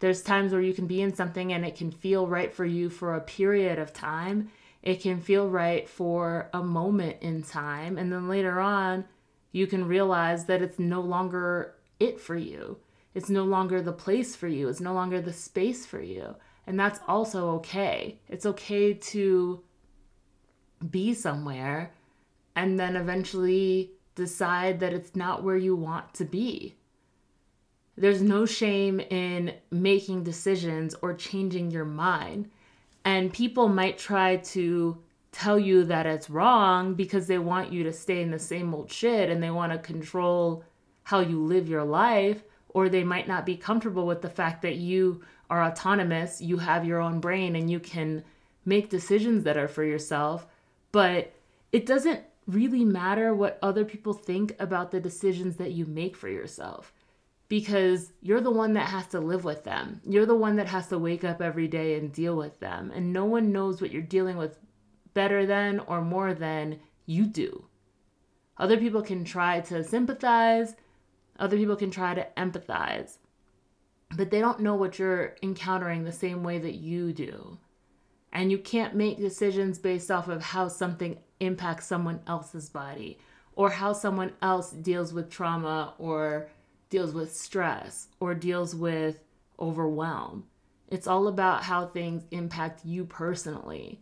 there's 0.00 0.22
times 0.22 0.52
where 0.52 0.62
you 0.62 0.72
can 0.72 0.86
be 0.86 1.02
in 1.02 1.12
something 1.12 1.52
and 1.52 1.64
it 1.64 1.74
can 1.74 1.90
feel 1.90 2.26
right 2.26 2.52
for 2.52 2.64
you 2.64 2.88
for 2.88 3.14
a 3.14 3.20
period 3.20 3.78
of 3.78 3.92
time 3.92 4.48
it 4.82 5.00
can 5.00 5.20
feel 5.20 5.48
right 5.48 5.88
for 5.88 6.48
a 6.52 6.62
moment 6.62 7.16
in 7.20 7.42
time. 7.42 7.98
And 7.98 8.12
then 8.12 8.28
later 8.28 8.60
on, 8.60 9.04
you 9.52 9.66
can 9.66 9.86
realize 9.86 10.46
that 10.46 10.62
it's 10.62 10.78
no 10.78 11.00
longer 11.00 11.74
it 11.98 12.20
for 12.20 12.36
you. 12.36 12.78
It's 13.14 13.28
no 13.28 13.44
longer 13.44 13.82
the 13.82 13.92
place 13.92 14.36
for 14.36 14.46
you. 14.46 14.68
It's 14.68 14.80
no 14.80 14.94
longer 14.94 15.20
the 15.20 15.32
space 15.32 15.84
for 15.84 16.00
you. 16.00 16.36
And 16.68 16.78
that's 16.78 17.00
also 17.08 17.48
okay. 17.52 18.20
It's 18.28 18.44
okay 18.44 18.92
to 18.92 19.62
be 20.90 21.14
somewhere 21.14 21.94
and 22.54 22.78
then 22.78 22.94
eventually 22.94 23.92
decide 24.14 24.78
that 24.80 24.92
it's 24.92 25.16
not 25.16 25.42
where 25.42 25.56
you 25.56 25.74
want 25.74 26.12
to 26.12 26.26
be. 26.26 26.76
There's 27.96 28.20
no 28.20 28.44
shame 28.44 29.00
in 29.00 29.54
making 29.70 30.24
decisions 30.24 30.94
or 31.00 31.14
changing 31.14 31.70
your 31.70 31.86
mind. 31.86 32.50
And 33.02 33.32
people 33.32 33.68
might 33.68 33.96
try 33.96 34.36
to 34.36 34.98
tell 35.32 35.58
you 35.58 35.84
that 35.84 36.04
it's 36.04 36.28
wrong 36.28 36.92
because 36.92 37.26
they 37.26 37.38
want 37.38 37.72
you 37.72 37.82
to 37.84 37.92
stay 37.94 38.20
in 38.20 38.30
the 38.30 38.38
same 38.38 38.74
old 38.74 38.92
shit 38.92 39.30
and 39.30 39.42
they 39.42 39.50
want 39.50 39.72
to 39.72 39.78
control 39.78 40.64
how 41.04 41.20
you 41.20 41.42
live 41.42 41.66
your 41.66 41.84
life. 41.84 42.42
Or 42.68 42.90
they 42.90 43.04
might 43.04 43.26
not 43.26 43.46
be 43.46 43.56
comfortable 43.56 44.06
with 44.06 44.20
the 44.20 44.28
fact 44.28 44.60
that 44.62 44.76
you 44.76 45.22
are 45.50 45.64
autonomous, 45.64 46.40
you 46.40 46.58
have 46.58 46.84
your 46.84 47.00
own 47.00 47.20
brain, 47.20 47.56
and 47.56 47.70
you 47.70 47.80
can 47.80 48.24
make 48.64 48.90
decisions 48.90 49.44
that 49.44 49.56
are 49.56 49.68
for 49.68 49.84
yourself. 49.84 50.46
But 50.92 51.32
it 51.72 51.86
doesn't 51.86 52.22
really 52.46 52.84
matter 52.84 53.34
what 53.34 53.58
other 53.62 53.84
people 53.84 54.14
think 54.14 54.56
about 54.58 54.90
the 54.90 55.00
decisions 55.00 55.56
that 55.56 55.72
you 55.72 55.84
make 55.84 56.16
for 56.16 56.28
yourself 56.28 56.92
because 57.48 58.12
you're 58.20 58.40
the 58.40 58.50
one 58.50 58.74
that 58.74 58.88
has 58.88 59.06
to 59.08 59.20
live 59.20 59.44
with 59.44 59.64
them. 59.64 60.00
You're 60.04 60.26
the 60.26 60.34
one 60.34 60.56
that 60.56 60.66
has 60.66 60.88
to 60.88 60.98
wake 60.98 61.24
up 61.24 61.40
every 61.40 61.66
day 61.66 61.98
and 61.98 62.12
deal 62.12 62.36
with 62.36 62.58
them. 62.60 62.92
And 62.94 63.12
no 63.12 63.24
one 63.24 63.52
knows 63.52 63.80
what 63.80 63.90
you're 63.90 64.02
dealing 64.02 64.36
with 64.36 64.58
better 65.14 65.46
than 65.46 65.80
or 65.80 66.02
more 66.02 66.34
than 66.34 66.78
you 67.06 67.26
do. 67.26 67.64
Other 68.58 68.76
people 68.76 69.02
can 69.02 69.24
try 69.24 69.60
to 69.62 69.82
sympathize, 69.84 70.74
other 71.38 71.56
people 71.56 71.76
can 71.76 71.90
try 71.90 72.14
to 72.14 72.26
empathize. 72.36 73.16
But 74.16 74.30
they 74.30 74.40
don't 74.40 74.60
know 74.60 74.74
what 74.74 74.98
you're 74.98 75.36
encountering 75.42 76.04
the 76.04 76.12
same 76.12 76.42
way 76.42 76.58
that 76.58 76.74
you 76.74 77.12
do. 77.12 77.58
And 78.32 78.50
you 78.50 78.58
can't 78.58 78.94
make 78.94 79.18
decisions 79.18 79.78
based 79.78 80.10
off 80.10 80.28
of 80.28 80.42
how 80.42 80.68
something 80.68 81.18
impacts 81.40 81.86
someone 81.86 82.20
else's 82.26 82.68
body 82.68 83.18
or 83.54 83.70
how 83.70 83.92
someone 83.92 84.32
else 84.42 84.70
deals 84.70 85.12
with 85.12 85.30
trauma 85.30 85.94
or 85.98 86.48
deals 86.90 87.12
with 87.12 87.34
stress 87.34 88.08
or 88.20 88.34
deals 88.34 88.74
with 88.74 89.20
overwhelm. 89.58 90.44
It's 90.88 91.06
all 91.06 91.28
about 91.28 91.64
how 91.64 91.86
things 91.86 92.24
impact 92.30 92.84
you 92.84 93.04
personally. 93.04 94.00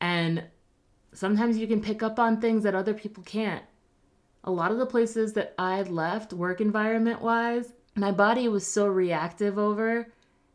And 0.00 0.44
sometimes 1.12 1.58
you 1.58 1.66
can 1.66 1.80
pick 1.80 2.02
up 2.02 2.18
on 2.18 2.40
things 2.40 2.62
that 2.62 2.74
other 2.74 2.94
people 2.94 3.22
can't. 3.22 3.64
A 4.44 4.50
lot 4.50 4.72
of 4.72 4.78
the 4.78 4.86
places 4.86 5.32
that 5.34 5.54
I 5.58 5.82
left, 5.82 6.32
work 6.32 6.60
environment 6.60 7.22
wise, 7.22 7.72
my 7.94 8.10
body 8.12 8.48
was 8.48 8.66
so 8.66 8.86
reactive 8.86 9.58
over, 9.58 10.08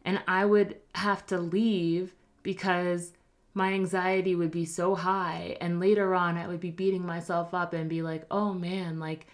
and 0.04 0.22
I 0.28 0.46
would 0.46 0.78
have 0.96 1.26
to 1.28 1.38
leave 1.38 2.16
because 2.44 3.14
my 3.54 3.74
anxiety 3.74 4.36
would 4.36 4.52
be 4.52 4.66
so 4.66 4.96
high. 4.96 5.58
And 5.60 5.80
later 5.80 6.14
on, 6.14 6.38
I 6.38 6.48
would 6.48 6.60
be 6.60 6.72
beating 6.72 7.06
myself 7.06 7.54
up 7.54 7.74
and 7.74 7.90
be 7.90 8.02
like, 8.02 8.24
oh 8.32 8.54
man, 8.54 9.00
like, 9.00 9.28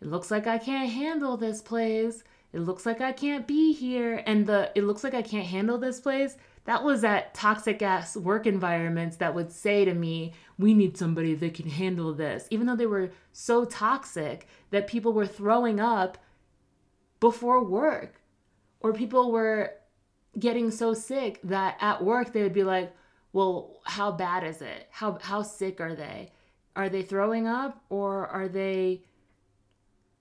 it 0.00 0.08
looks 0.08 0.30
like 0.30 0.46
I 0.46 0.58
can't 0.58 0.90
handle 0.90 1.36
this 1.36 1.60
place. 1.60 2.22
It 2.52 2.60
looks 2.60 2.84
like 2.84 3.00
I 3.00 3.12
can't 3.12 3.46
be 3.46 3.72
here. 3.72 4.22
And 4.26 4.46
the, 4.46 4.70
it 4.74 4.84
looks 4.84 5.04
like 5.04 5.14
I 5.14 5.22
can't 5.22 5.46
handle 5.46 5.78
this 5.78 6.00
place. 6.00 6.36
That 6.64 6.84
was 6.84 7.04
at 7.04 7.34
toxic 7.34 7.80
ass 7.82 8.16
work 8.16 8.46
environments 8.46 9.16
that 9.16 9.34
would 9.34 9.50
say 9.50 9.84
to 9.84 9.94
me, 9.94 10.32
we 10.58 10.74
need 10.74 10.96
somebody 10.96 11.34
that 11.34 11.54
can 11.54 11.68
handle 11.68 12.12
this. 12.12 12.46
Even 12.50 12.66
though 12.66 12.76
they 12.76 12.86
were 12.86 13.10
so 13.32 13.64
toxic 13.64 14.46
that 14.70 14.86
people 14.86 15.12
were 15.12 15.26
throwing 15.26 15.80
up 15.80 16.18
before 17.20 17.62
work 17.62 18.20
or 18.80 18.92
people 18.92 19.30
were 19.30 19.74
getting 20.38 20.70
so 20.70 20.94
sick 20.94 21.40
that 21.44 21.76
at 21.80 22.02
work 22.02 22.32
they 22.32 22.42
would 22.42 22.52
be 22.52 22.64
like, 22.64 22.94
"Well, 23.32 23.80
how 23.84 24.12
bad 24.12 24.44
is 24.44 24.62
it? 24.62 24.88
How 24.90 25.18
how 25.20 25.42
sick 25.42 25.80
are 25.80 25.94
they? 25.94 26.32
Are 26.74 26.88
they 26.88 27.02
throwing 27.02 27.46
up 27.46 27.84
or 27.88 28.26
are 28.26 28.48
they 28.48 29.04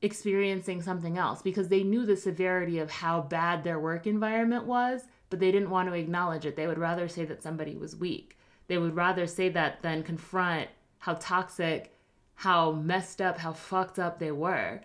experiencing 0.02 0.82
something 0.82 1.18
else?" 1.18 1.42
Because 1.42 1.70
they 1.70 1.84
knew 1.84 2.06
the 2.06 2.18
severity 2.18 2.80
of 2.80 2.92
how 2.92 3.22
bad 3.22 3.64
their 3.64 3.80
work 3.80 4.06
environment 4.06 4.66
was, 4.66 5.08
but 5.30 5.40
they 5.40 5.52
didn't 5.52 5.70
want 5.70 5.88
to 5.90 5.96
acknowledge 5.96 6.46
it. 6.46 6.56
They 6.56 6.68
would 6.68 6.80
rather 6.80 7.08
say 7.08 7.26
that 7.26 7.44
somebody 7.44 7.76
was 7.76 7.96
weak. 7.96 8.38
They 8.68 8.78
would 8.78 8.96
rather 8.96 9.26
say 9.26 9.50
that 9.50 9.82
than 9.82 10.04
confront 10.04 10.70
how 11.00 11.16
toxic, 11.16 11.96
how 12.36 12.72
messed 12.72 13.22
up, 13.22 13.38
how 13.38 13.54
fucked 13.54 14.00
up 14.00 14.20
they 14.20 14.32
were. 14.32 14.82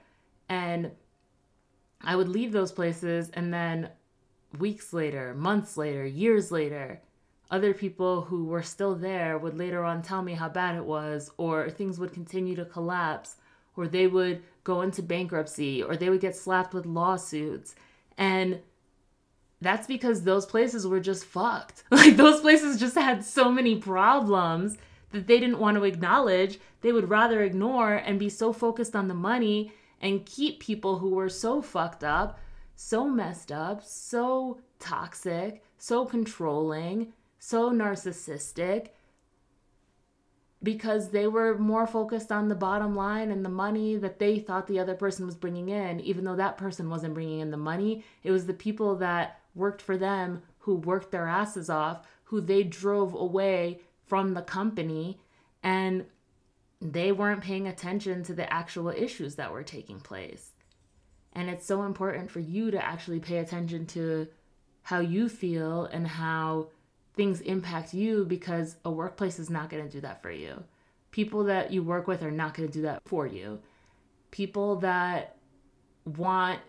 And 0.48 0.92
I 2.06 2.16
would 2.16 2.28
leave 2.28 2.52
those 2.52 2.72
places 2.72 3.30
and 3.30 3.52
then 3.52 3.90
weeks 4.58 4.92
later, 4.92 5.34
months 5.34 5.76
later, 5.76 6.06
years 6.06 6.50
later, 6.52 7.00
other 7.50 7.74
people 7.74 8.22
who 8.22 8.46
were 8.46 8.62
still 8.62 8.94
there 8.94 9.38
would 9.38 9.56
later 9.56 9.84
on 9.84 10.02
tell 10.02 10.22
me 10.22 10.34
how 10.34 10.48
bad 10.48 10.76
it 10.76 10.84
was, 10.84 11.30
or 11.36 11.70
things 11.70 11.98
would 11.98 12.12
continue 12.12 12.56
to 12.56 12.64
collapse, 12.64 13.36
or 13.76 13.86
they 13.86 14.06
would 14.06 14.42
go 14.64 14.82
into 14.82 15.02
bankruptcy, 15.02 15.82
or 15.82 15.96
they 15.96 16.10
would 16.10 16.20
get 16.20 16.36
slapped 16.36 16.74
with 16.74 16.86
lawsuits. 16.86 17.74
And 18.16 18.60
that's 19.60 19.86
because 19.86 20.22
those 20.22 20.46
places 20.46 20.86
were 20.86 21.00
just 21.00 21.24
fucked. 21.24 21.84
Like, 21.90 22.16
those 22.16 22.40
places 22.40 22.80
just 22.80 22.96
had 22.96 23.24
so 23.24 23.50
many 23.50 23.76
problems 23.76 24.76
that 25.12 25.26
they 25.26 25.38
didn't 25.38 25.60
want 25.60 25.76
to 25.76 25.84
acknowledge. 25.84 26.58
They 26.80 26.92
would 26.92 27.08
rather 27.08 27.42
ignore 27.42 27.94
and 27.94 28.18
be 28.18 28.28
so 28.28 28.52
focused 28.52 28.96
on 28.96 29.08
the 29.08 29.14
money 29.14 29.72
and 30.00 30.26
keep 30.26 30.60
people 30.60 30.98
who 30.98 31.10
were 31.10 31.28
so 31.28 31.62
fucked 31.62 32.04
up, 32.04 32.38
so 32.76 33.08
messed 33.08 33.52
up, 33.52 33.82
so 33.84 34.58
toxic, 34.78 35.62
so 35.78 36.04
controlling, 36.04 37.12
so 37.38 37.70
narcissistic 37.70 38.88
because 40.64 41.10
they 41.10 41.26
were 41.26 41.58
more 41.58 41.86
focused 41.86 42.32
on 42.32 42.48
the 42.48 42.54
bottom 42.54 42.96
line 42.96 43.30
and 43.30 43.44
the 43.44 43.50
money 43.50 43.96
that 43.96 44.18
they 44.18 44.38
thought 44.38 44.66
the 44.66 44.80
other 44.80 44.94
person 44.94 45.26
was 45.26 45.36
bringing 45.36 45.68
in, 45.68 46.00
even 46.00 46.24
though 46.24 46.34
that 46.34 46.56
person 46.56 46.88
wasn't 46.88 47.12
bringing 47.12 47.40
in 47.40 47.50
the 47.50 47.56
money. 47.56 48.02
It 48.24 48.30
was 48.30 48.46
the 48.46 48.54
people 48.54 48.96
that 48.96 49.40
worked 49.54 49.82
for 49.82 49.98
them 49.98 50.42
who 50.60 50.76
worked 50.76 51.12
their 51.12 51.28
asses 51.28 51.68
off, 51.68 52.06
who 52.24 52.40
they 52.40 52.62
drove 52.62 53.14
away 53.14 53.80
from 54.06 54.32
the 54.32 54.42
company. 54.42 55.20
And 55.62 56.06
they 56.84 57.12
weren't 57.12 57.42
paying 57.42 57.66
attention 57.66 58.22
to 58.24 58.34
the 58.34 58.52
actual 58.52 58.90
issues 58.90 59.36
that 59.36 59.50
were 59.50 59.62
taking 59.62 60.00
place. 60.00 60.50
And 61.32 61.48
it's 61.48 61.66
so 61.66 61.82
important 61.84 62.30
for 62.30 62.40
you 62.40 62.70
to 62.70 62.84
actually 62.84 63.20
pay 63.20 63.38
attention 63.38 63.86
to 63.86 64.28
how 64.82 65.00
you 65.00 65.30
feel 65.30 65.86
and 65.86 66.06
how 66.06 66.68
things 67.16 67.40
impact 67.40 67.94
you 67.94 68.26
because 68.26 68.76
a 68.84 68.90
workplace 68.90 69.38
is 69.38 69.48
not 69.48 69.70
going 69.70 69.82
to 69.82 69.90
do 69.90 70.02
that 70.02 70.20
for 70.20 70.30
you. 70.30 70.62
People 71.10 71.44
that 71.44 71.72
you 71.72 71.82
work 71.82 72.06
with 72.06 72.22
are 72.22 72.30
not 72.30 72.54
going 72.54 72.68
to 72.68 72.72
do 72.72 72.82
that 72.82 73.00
for 73.06 73.26
you. 73.26 73.60
People 74.30 74.76
that 74.76 75.36
want 76.04 76.60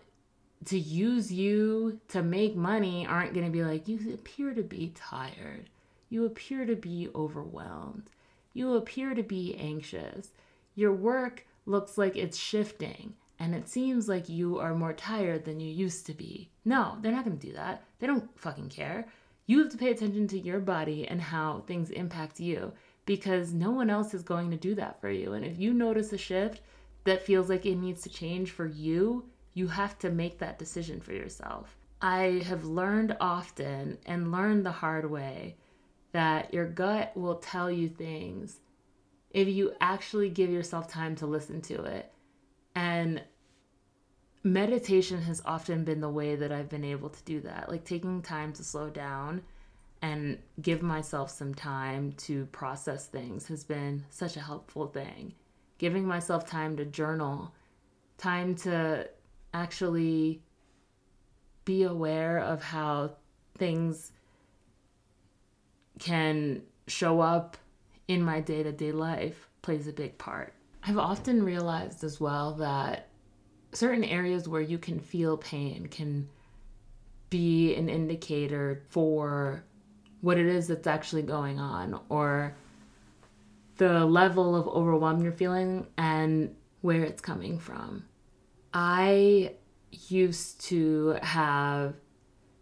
to 0.64 0.78
use 0.78 1.30
you 1.30 2.00
to 2.08 2.22
make 2.22 2.56
money 2.56 3.06
aren't 3.06 3.34
going 3.34 3.44
to 3.44 3.52
be 3.52 3.64
like, 3.64 3.86
you 3.86 4.14
appear 4.14 4.54
to 4.54 4.62
be 4.62 4.92
tired. 4.94 5.68
You 6.08 6.24
appear 6.24 6.64
to 6.64 6.76
be 6.76 7.08
overwhelmed. 7.14 8.10
You 8.56 8.72
appear 8.72 9.12
to 9.12 9.22
be 9.22 9.54
anxious. 9.56 10.30
Your 10.74 10.94
work 10.94 11.46
looks 11.66 11.98
like 11.98 12.16
it's 12.16 12.38
shifting, 12.38 13.12
and 13.38 13.54
it 13.54 13.68
seems 13.68 14.08
like 14.08 14.30
you 14.30 14.58
are 14.58 14.74
more 14.74 14.94
tired 14.94 15.44
than 15.44 15.60
you 15.60 15.70
used 15.70 16.06
to 16.06 16.14
be. 16.14 16.48
No, 16.64 16.96
they're 17.02 17.12
not 17.12 17.26
going 17.26 17.38
to 17.38 17.46
do 17.46 17.52
that. 17.52 17.84
They 17.98 18.06
don't 18.06 18.30
fucking 18.40 18.70
care. 18.70 19.08
You 19.46 19.58
have 19.58 19.70
to 19.72 19.76
pay 19.76 19.90
attention 19.90 20.26
to 20.28 20.38
your 20.38 20.60
body 20.60 21.06
and 21.06 21.20
how 21.20 21.64
things 21.66 21.90
impact 21.90 22.40
you 22.40 22.72
because 23.04 23.52
no 23.52 23.72
one 23.72 23.90
else 23.90 24.14
is 24.14 24.22
going 24.22 24.50
to 24.52 24.56
do 24.56 24.74
that 24.76 25.02
for 25.02 25.10
you. 25.10 25.34
And 25.34 25.44
if 25.44 25.58
you 25.58 25.74
notice 25.74 26.14
a 26.14 26.18
shift 26.18 26.62
that 27.04 27.26
feels 27.26 27.50
like 27.50 27.66
it 27.66 27.76
needs 27.76 28.00
to 28.04 28.08
change 28.08 28.52
for 28.52 28.66
you, 28.66 29.26
you 29.52 29.68
have 29.68 29.98
to 29.98 30.08
make 30.08 30.38
that 30.38 30.58
decision 30.58 31.02
for 31.02 31.12
yourself. 31.12 31.76
I 32.00 32.42
have 32.46 32.64
learned 32.64 33.18
often 33.20 33.98
and 34.06 34.32
learned 34.32 34.64
the 34.64 34.72
hard 34.72 35.10
way 35.10 35.56
that 36.16 36.54
your 36.54 36.64
gut 36.64 37.14
will 37.14 37.34
tell 37.34 37.70
you 37.70 37.90
things 37.90 38.60
if 39.32 39.48
you 39.48 39.74
actually 39.82 40.30
give 40.30 40.48
yourself 40.48 40.88
time 40.88 41.14
to 41.14 41.26
listen 41.26 41.60
to 41.60 41.82
it. 41.84 42.10
And 42.74 43.22
meditation 44.42 45.20
has 45.20 45.42
often 45.44 45.84
been 45.84 46.00
the 46.00 46.08
way 46.08 46.34
that 46.34 46.50
I've 46.50 46.70
been 46.70 46.84
able 46.84 47.10
to 47.10 47.22
do 47.24 47.42
that. 47.42 47.68
Like 47.68 47.84
taking 47.84 48.22
time 48.22 48.54
to 48.54 48.64
slow 48.64 48.88
down 48.88 49.42
and 50.00 50.38
give 50.62 50.80
myself 50.80 51.30
some 51.30 51.54
time 51.54 52.12
to 52.12 52.46
process 52.46 53.08
things 53.08 53.46
has 53.48 53.62
been 53.62 54.02
such 54.08 54.38
a 54.38 54.40
helpful 54.40 54.86
thing. 54.86 55.34
Giving 55.76 56.06
myself 56.06 56.46
time 56.46 56.78
to 56.78 56.86
journal, 56.86 57.52
time 58.16 58.54
to 58.54 59.06
actually 59.52 60.40
be 61.66 61.82
aware 61.82 62.38
of 62.38 62.62
how 62.62 63.16
things 63.58 64.12
can 65.98 66.62
show 66.86 67.20
up 67.20 67.56
in 68.08 68.22
my 68.22 68.40
day 68.40 68.62
to 68.62 68.72
day 68.72 68.92
life 68.92 69.48
plays 69.62 69.88
a 69.88 69.92
big 69.92 70.16
part. 70.18 70.54
I've 70.84 70.98
often 70.98 71.42
realized 71.42 72.04
as 72.04 72.20
well 72.20 72.52
that 72.54 73.08
certain 73.72 74.04
areas 74.04 74.48
where 74.48 74.60
you 74.60 74.78
can 74.78 75.00
feel 75.00 75.36
pain 75.36 75.88
can 75.88 76.28
be 77.30 77.74
an 77.74 77.88
indicator 77.88 78.84
for 78.88 79.64
what 80.20 80.38
it 80.38 80.46
is 80.46 80.68
that's 80.68 80.86
actually 80.86 81.22
going 81.22 81.58
on 81.58 82.00
or 82.08 82.56
the 83.76 84.04
level 84.04 84.56
of 84.56 84.66
overwhelm 84.68 85.22
you're 85.22 85.32
feeling 85.32 85.86
and 85.98 86.54
where 86.80 87.02
it's 87.02 87.20
coming 87.20 87.58
from. 87.58 88.04
I 88.72 89.54
used 89.90 90.60
to 90.66 91.18
have 91.22 91.94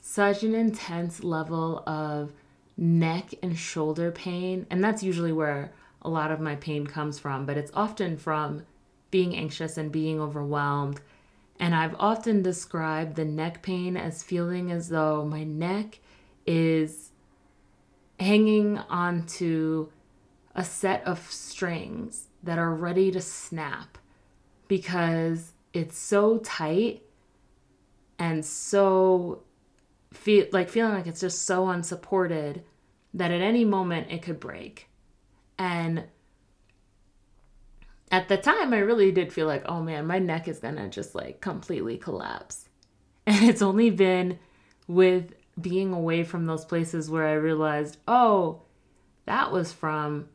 such 0.00 0.42
an 0.42 0.54
intense 0.54 1.22
level 1.22 1.82
of 1.86 2.32
neck 2.76 3.34
and 3.42 3.56
shoulder 3.56 4.10
pain. 4.10 4.66
And 4.70 4.82
that's 4.82 5.02
usually 5.02 5.32
where 5.32 5.72
a 6.02 6.08
lot 6.08 6.30
of 6.30 6.40
my 6.40 6.56
pain 6.56 6.86
comes 6.86 7.18
from, 7.18 7.46
but 7.46 7.56
it's 7.56 7.70
often 7.74 8.16
from 8.16 8.64
being 9.10 9.36
anxious 9.36 9.76
and 9.76 9.92
being 9.92 10.20
overwhelmed. 10.20 11.00
And 11.58 11.74
I've 11.74 11.94
often 11.98 12.42
described 12.42 13.14
the 13.14 13.24
neck 13.24 13.62
pain 13.62 13.96
as 13.96 14.22
feeling 14.22 14.72
as 14.72 14.88
though 14.88 15.24
my 15.24 15.44
neck 15.44 16.00
is 16.46 17.10
hanging 18.18 18.78
onto 18.78 19.90
a 20.54 20.64
set 20.64 21.04
of 21.04 21.30
strings 21.30 22.28
that 22.42 22.58
are 22.58 22.74
ready 22.74 23.10
to 23.10 23.20
snap 23.20 23.98
because 24.68 25.52
it's 25.72 25.98
so 25.98 26.38
tight 26.38 27.02
and 28.18 28.44
so 28.44 29.42
feel 30.14 30.46
like 30.52 30.68
feeling 30.68 30.94
like 30.94 31.06
it's 31.06 31.20
just 31.20 31.42
so 31.42 31.68
unsupported 31.68 32.64
that 33.12 33.30
at 33.30 33.40
any 33.40 33.64
moment 33.64 34.10
it 34.10 34.22
could 34.22 34.40
break. 34.40 34.88
And 35.58 36.04
at 38.10 38.28
the 38.28 38.36
time 38.36 38.72
I 38.72 38.78
really 38.78 39.12
did 39.12 39.32
feel 39.32 39.46
like, 39.46 39.64
oh 39.66 39.82
man, 39.82 40.06
my 40.06 40.18
neck 40.18 40.48
is 40.48 40.58
gonna 40.58 40.88
just 40.88 41.14
like 41.14 41.40
completely 41.40 41.98
collapse. 41.98 42.68
And 43.26 43.48
it's 43.48 43.62
only 43.62 43.88
been 43.88 44.38
with 44.86 45.32
being 45.58 45.94
away 45.94 46.24
from 46.24 46.44
those 46.44 46.66
places 46.66 47.08
where 47.08 47.26
I 47.26 47.32
realized, 47.32 47.96
oh, 48.06 48.60
that 49.24 49.50
was 49.50 49.72
from 49.72 50.28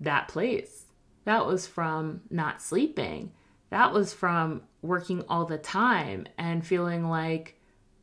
that 0.00 0.28
place. 0.28 0.84
That 1.24 1.46
was 1.46 1.66
from 1.66 2.20
not 2.30 2.60
sleeping. 2.60 3.32
That 3.70 3.94
was 3.94 4.12
from 4.12 4.62
working 4.82 5.24
all 5.28 5.46
the 5.46 5.56
time 5.56 6.26
and 6.36 6.66
feeling 6.66 7.08
like 7.08 7.57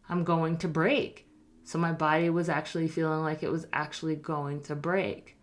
I'm 0.10 0.24
going 0.24 0.58
to 0.58 0.68
break. 0.68 1.28
So 1.64 1.80
my 1.80 1.92
body 1.92 2.30
was 2.30 2.48
actually 2.48 2.88
feeling 2.88 3.22
like 3.22 3.42
it 3.42 3.52
was 3.52 3.66
actually 3.74 4.16
going 4.16 4.62
to 4.64 4.76
break. 4.76 5.36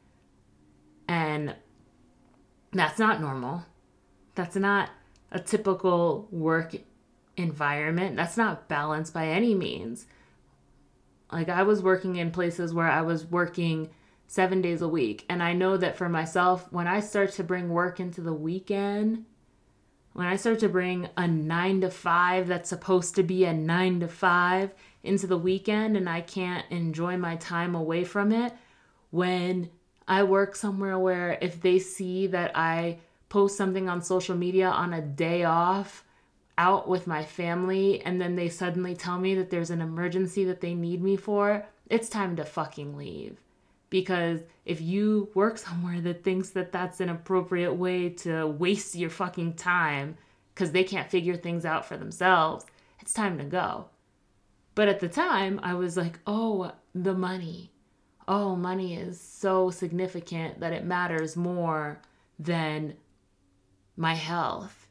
And 1.09 1.55
that's 2.73 2.99
not 2.99 3.21
normal. 3.21 3.65
That's 4.35 4.57
not 4.57 4.91
a 5.31 5.41
typical 5.41 6.29
work 6.31 6.75
environment. 7.37 8.17
That's 8.17 8.37
not 8.37 8.69
balanced 8.69 9.13
by 9.13 9.29
any 9.29 9.55
means. 9.55 10.07
Like 11.31 11.49
I 11.49 11.63
was 11.65 11.83
working 11.83 12.17
in 12.17 12.31
places 12.31 12.73
where 12.73 12.91
I 12.91 13.03
was 13.03 13.27
working 13.27 13.91
seven 14.27 14.63
days 14.63 14.81
a 14.81 14.89
week. 14.89 15.25
And 15.29 15.43
I 15.43 15.53
know 15.55 15.77
that 15.77 15.97
for 15.97 16.09
myself, 16.09 16.71
when 16.73 16.87
I 16.87 17.01
start 17.01 17.33
to 17.33 17.45
bring 17.45 17.69
work 17.69 18.01
into 18.01 18.21
the 18.21 18.33
weekend, 18.33 19.25
when 20.13 20.27
I 20.27 20.37
start 20.37 20.59
to 20.61 20.69
bring 20.69 21.09
a 21.17 21.27
nine 21.27 21.81
to 21.81 21.91
five 21.91 22.49
that's 22.49 22.69
supposed 22.69 23.15
to 23.17 23.23
be 23.23 23.45
a 23.45 23.53
nine 23.53 24.01
to 24.01 24.09
five 24.09 24.75
into 25.03 25.27
the 25.27 25.39
weekend 25.39 25.97
and 25.97 26.09
I 26.09 26.21
can't 26.21 26.65
enjoy 26.71 27.17
my 27.17 27.37
time 27.37 27.75
away 27.75 28.05
from 28.05 28.33
it, 28.33 28.53
when 29.11 29.71
I 30.07 30.23
work 30.23 30.57
somewhere 30.57 30.99
where 30.99 31.39
if 31.41 31.61
they 31.61 31.79
see 31.79 32.27
that 32.29 32.57
I 32.57 32.99
post 33.29 33.57
something 33.57 33.89
on 33.89 34.03
social 34.03 34.37
media 34.37 34.69
on 34.69 34.93
a 34.93 35.01
day 35.01 35.45
off, 35.45 36.05
out 36.59 36.87
with 36.87 37.07
my 37.07 37.25
family 37.25 38.03
and 38.03 38.21
then 38.21 38.37
they 38.37 38.49
suddenly 38.49 38.95
tell 38.95 39.19
me 39.19 39.35
that 39.35 39.51
there's 39.51 39.71
an 39.71 39.81
emergency 39.81 40.45
that 40.45 40.61
they 40.61 40.75
need 40.75 41.03
me 41.03 41.17
for, 41.17 41.67
it's 41.89 42.09
time 42.09 42.37
to 42.37 42.45
fucking 42.45 42.97
leave. 42.97 43.42
Because 43.93 44.41
if 44.65 44.81
you 44.81 45.29
work 45.35 45.59
somewhere 45.59 46.01
that 46.01 46.25
thinks 46.25 46.49
that 46.51 46.73
that's 46.73 47.01
an 47.01 47.11
appropriate 47.11 47.75
way 47.75 48.09
to 48.09 48.47
waste 48.47 48.95
your 48.95 49.11
fucking 49.11 49.53
time 49.53 50.17
because 50.55 50.73
they 50.73 50.83
can't 50.83 51.11
figure 51.11 51.37
things 51.37 51.67
out 51.67 51.85
for 51.85 51.99
themselves, 51.99 52.65
it's 53.01 53.13
time 53.13 53.37
to 53.37 53.45
go. 53.45 53.91
But 54.75 54.89
at 54.89 55.01
the 55.01 55.11
time, 55.11 55.61
I 55.63 55.75
was 55.75 55.99
like, 55.99 56.21
oh, 56.27 56.73
the 56.95 57.13
money. 57.13 57.71
Oh, 58.27 58.57
money 58.57 58.97
is 58.97 59.21
so 59.21 59.69
significant 59.69 60.61
that 60.61 60.73
it 60.73 60.87
matters 60.87 61.37
more 61.37 62.01
than 62.39 62.95
my 63.99 64.15
health. 64.15 64.89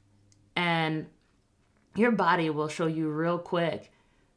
And 0.55 1.07
your 1.95 2.11
body 2.11 2.51
will 2.51 2.67
show 2.67 2.85
you 2.85 3.09
real 3.09 3.39
quick 3.39 3.91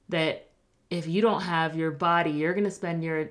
that 0.09 0.49
if 0.89 1.07
you 1.07 1.21
don't 1.21 1.43
have 1.43 1.77
your 1.77 1.91
body, 1.91 2.31
you're 2.31 2.55
going 2.55 2.65
to 2.65 2.71
spend 2.71 3.05
your 3.05 3.29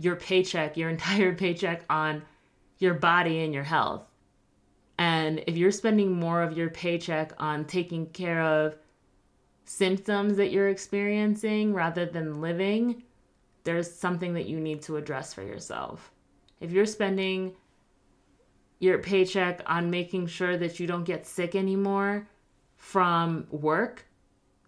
your 0.00 0.16
paycheck, 0.16 0.76
your 0.76 0.88
entire 0.96 1.34
paycheck 1.34 1.84
on 1.90 2.22
your 2.78 2.94
body 2.94 3.40
and 3.40 3.52
your 3.54 3.64
health. 3.64 4.02
And 4.98 5.42
if 5.46 5.56
you're 5.56 5.70
spending 5.70 6.12
more 6.12 6.42
of 6.42 6.56
your 6.56 6.70
paycheck 6.70 7.32
on 7.38 7.64
taking 7.64 8.06
care 8.06 8.42
of 8.42 8.76
symptoms 9.64 10.36
that 10.36 10.50
you're 10.50 10.68
experiencing 10.68 11.72
rather 11.72 12.04
than 12.04 12.40
living, 12.40 13.02
there's 13.64 13.90
something 13.90 14.34
that 14.34 14.46
you 14.46 14.58
need 14.58 14.82
to 14.82 14.96
address 14.96 15.32
for 15.32 15.42
yourself. 15.42 16.10
If 16.60 16.72
you're 16.72 16.86
spending 16.86 17.54
your 18.78 18.98
paycheck 18.98 19.62
on 19.66 19.90
making 19.90 20.26
sure 20.26 20.56
that 20.56 20.80
you 20.80 20.86
don't 20.86 21.04
get 21.04 21.26
sick 21.26 21.54
anymore 21.54 22.26
from 22.76 23.46
work 23.50 24.06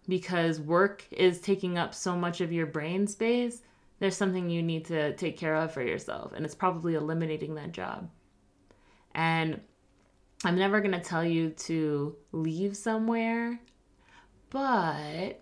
because 0.07 0.59
work 0.59 1.05
is 1.11 1.41
taking 1.41 1.77
up 1.77 1.93
so 1.93 2.15
much 2.15 2.41
of 2.41 2.51
your 2.51 2.67
brain 2.67 3.07
space, 3.07 3.61
there's 3.99 4.17
something 4.17 4.49
you 4.49 4.61
need 4.61 4.85
to 4.85 5.15
take 5.15 5.37
care 5.37 5.55
of 5.55 5.71
for 5.71 5.81
yourself. 5.81 6.33
And 6.33 6.45
it's 6.45 6.55
probably 6.55 6.95
eliminating 6.95 7.55
that 7.55 7.71
job. 7.71 8.09
And 9.15 9.61
I'm 10.43 10.57
never 10.57 10.81
going 10.81 10.91
to 10.91 10.99
tell 10.99 11.23
you 11.23 11.51
to 11.51 12.15
leave 12.31 12.75
somewhere, 12.75 13.59
but 14.49 15.41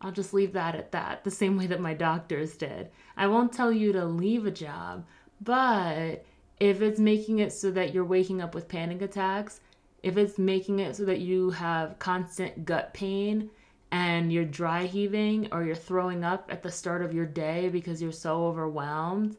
I'll 0.00 0.12
just 0.12 0.34
leave 0.34 0.52
that 0.54 0.74
at 0.74 0.92
that, 0.92 1.24
the 1.24 1.30
same 1.30 1.56
way 1.56 1.66
that 1.68 1.80
my 1.80 1.94
doctors 1.94 2.56
did. 2.56 2.90
I 3.16 3.26
won't 3.26 3.52
tell 3.52 3.72
you 3.72 3.92
to 3.92 4.04
leave 4.04 4.46
a 4.46 4.50
job, 4.50 5.06
but 5.40 6.24
if 6.58 6.82
it's 6.82 6.98
making 6.98 7.38
it 7.38 7.52
so 7.52 7.70
that 7.72 7.94
you're 7.94 8.04
waking 8.04 8.40
up 8.40 8.54
with 8.54 8.68
panic 8.68 9.02
attacks, 9.02 9.60
if 10.02 10.16
it's 10.16 10.38
making 10.38 10.80
it 10.80 10.96
so 10.96 11.04
that 11.04 11.20
you 11.20 11.50
have 11.50 11.98
constant 11.98 12.64
gut 12.64 12.94
pain 12.94 13.50
and 13.90 14.32
you're 14.32 14.44
dry 14.44 14.84
heaving 14.84 15.48
or 15.52 15.64
you're 15.64 15.74
throwing 15.74 16.24
up 16.24 16.48
at 16.50 16.62
the 16.62 16.70
start 16.70 17.02
of 17.02 17.14
your 17.14 17.26
day 17.26 17.68
because 17.68 18.02
you're 18.02 18.12
so 18.12 18.46
overwhelmed, 18.46 19.36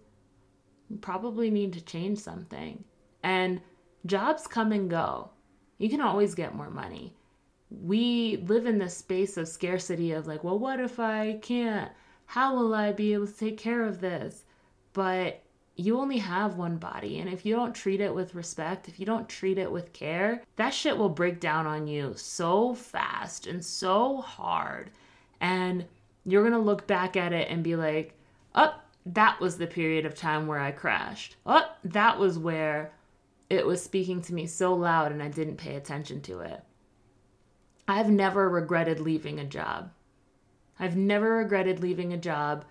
you 0.89 0.97
probably 0.97 1.49
need 1.49 1.73
to 1.73 1.81
change 1.81 2.19
something. 2.19 2.83
And 3.23 3.61
jobs 4.05 4.47
come 4.47 4.71
and 4.71 4.89
go. 4.89 5.29
You 5.77 5.89
can 5.89 6.01
always 6.01 6.35
get 6.35 6.55
more 6.55 6.69
money. 6.69 7.13
We 7.69 8.37
live 8.47 8.65
in 8.65 8.79
this 8.79 8.97
space 8.97 9.37
of 9.37 9.47
scarcity 9.47 10.11
of 10.13 10.25
like, 10.25 10.43
well, 10.43 10.57
what 10.57 10.79
if 10.79 10.99
I 10.99 11.39
can't? 11.41 11.91
How 12.25 12.55
will 12.55 12.73
I 12.73 12.91
be 12.91 13.13
able 13.13 13.27
to 13.27 13.37
take 13.37 13.57
care 13.57 13.83
of 13.83 14.01
this? 14.01 14.45
But 14.93 15.43
you 15.79 15.97
only 15.97 16.17
have 16.17 16.57
one 16.57 16.75
body. 16.75 17.19
And 17.19 17.29
if 17.29 17.45
you 17.45 17.55
don't 17.55 17.73
treat 17.73 18.01
it 18.01 18.13
with 18.13 18.35
respect, 18.35 18.89
if 18.89 18.99
you 18.99 19.05
don't 19.05 19.29
treat 19.29 19.57
it 19.57 19.71
with 19.71 19.93
care, 19.93 20.43
that 20.57 20.73
shit 20.73 20.97
will 20.97 21.07
break 21.07 21.39
down 21.39 21.65
on 21.65 21.87
you 21.87 22.13
so 22.17 22.73
fast 22.73 23.47
and 23.47 23.63
so 23.63 24.17
hard. 24.17 24.91
And 25.39 25.85
you're 26.25 26.43
going 26.43 26.51
to 26.51 26.59
look 26.59 26.85
back 26.85 27.15
at 27.15 27.31
it 27.31 27.47
and 27.49 27.63
be 27.63 27.77
like, 27.77 28.13
oh, 28.55 28.75
that 29.05 29.39
was 29.39 29.57
the 29.57 29.67
period 29.67 30.05
of 30.05 30.15
time 30.15 30.47
where 30.47 30.59
I 30.59 30.71
crashed. 30.71 31.37
Oh, 31.45 31.71
that 31.85 32.19
was 32.19 32.37
where 32.37 32.91
it 33.49 33.65
was 33.65 33.81
speaking 33.81 34.21
to 34.23 34.33
me 34.33 34.47
so 34.47 34.73
loud 34.73 35.13
and 35.13 35.23
I 35.23 35.29
didn't 35.29 35.55
pay 35.55 35.75
attention 35.75 36.19
to 36.23 36.41
it. 36.41 36.61
I've 37.87 38.09
never 38.09 38.49
regretted 38.49 38.99
leaving 38.99 39.39
a 39.39 39.45
job. 39.45 39.91
I've 40.77 40.97
never 40.97 41.37
regretted 41.37 41.79
leaving 41.79 42.11
a 42.11 42.17
job 42.17 42.65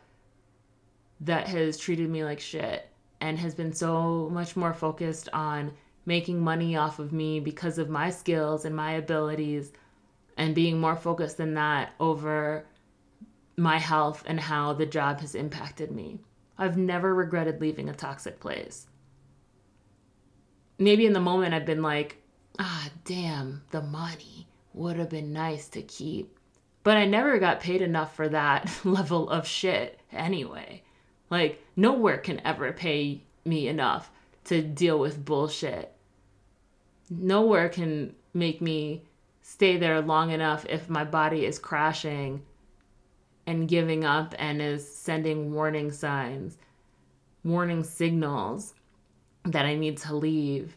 that 1.21 1.49
has 1.49 1.79
treated 1.79 2.11
me 2.11 2.23
like 2.23 2.39
shit 2.39 2.89
and 3.21 3.39
has 3.39 3.55
been 3.55 3.73
so 3.73 4.29
much 4.33 4.57
more 4.57 4.73
focused 4.73 5.29
on 5.33 5.73
making 6.07 6.41
money 6.41 6.77
off 6.77 6.99
of 6.99 7.13
me 7.13 7.41
because 7.41 7.79
of 7.79 7.91
my 7.91 8.11
skills 8.11 8.65
and 8.65 8.75
my 8.75 8.93
abilities 8.93 9.73
and 10.37 10.55
being 10.55 10.81
more 10.81 10.97
focused 10.97 11.37
than 11.37 11.55
that 11.55 11.93
over 12.01 12.65
my 13.57 13.79
health 13.79 14.23
and 14.27 14.39
how 14.41 14.73
the 14.73 14.87
job 14.87 15.21
has 15.21 15.35
impacted 15.35 15.91
me. 15.91 16.21
I've 16.57 16.79
never 16.79 17.15
regretted 17.15 17.61
leaving 17.61 17.89
a 17.89 17.95
toxic 17.95 18.41
place. 18.41 18.87
Maybe 20.79 21.07
in 21.07 21.13
the 21.13 21.21
moment 21.21 21.55
I've 21.55 21.67
been 21.67 21.83
like, 21.83 22.23
ah, 22.59 22.89
damn, 23.05 23.63
the 23.71 23.83
money 23.83 24.49
would 24.75 24.97
have 24.97 25.11
been 25.11 25.33
nice 25.33 25.69
to 25.71 25.83
keep. 25.83 26.39
But 26.85 26.97
I 26.97 27.05
never 27.05 27.39
got 27.39 27.61
paid 27.61 27.83
enough 27.83 28.15
for 28.15 28.29
that 28.29 28.71
level 28.85 29.29
of 29.29 29.47
shit 29.47 30.01
anyway. 30.13 30.83
Like, 31.31 31.65
nowhere 31.77 32.19
can 32.19 32.41
ever 32.45 32.73
pay 32.73 33.23
me 33.45 33.69
enough 33.69 34.11
to 34.45 34.63
deal 34.63 34.99
with 34.99 35.25
bullshit. 35.25 35.93
Nowhere 37.11 37.69
can 37.69 38.15
make 38.35 38.61
me 38.61 39.03
stay 39.43 39.77
there 39.77 40.01
long 40.01 40.31
enough 40.31 40.67
if 40.69 40.89
my 40.89 41.05
body 41.05 41.45
is 41.45 41.59
crashing 41.59 42.43
and 43.47 43.69
giving 43.69 44.05
up 44.05 44.35
and 44.39 44.61
is 44.61 44.87
sending 44.87 45.53
warning 45.53 45.91
signs, 45.91 46.59
warning 47.45 47.83
signals 47.83 48.75
that 49.45 49.65
I 49.65 49.75
need 49.75 49.99
to 49.99 50.15
leave. 50.15 50.77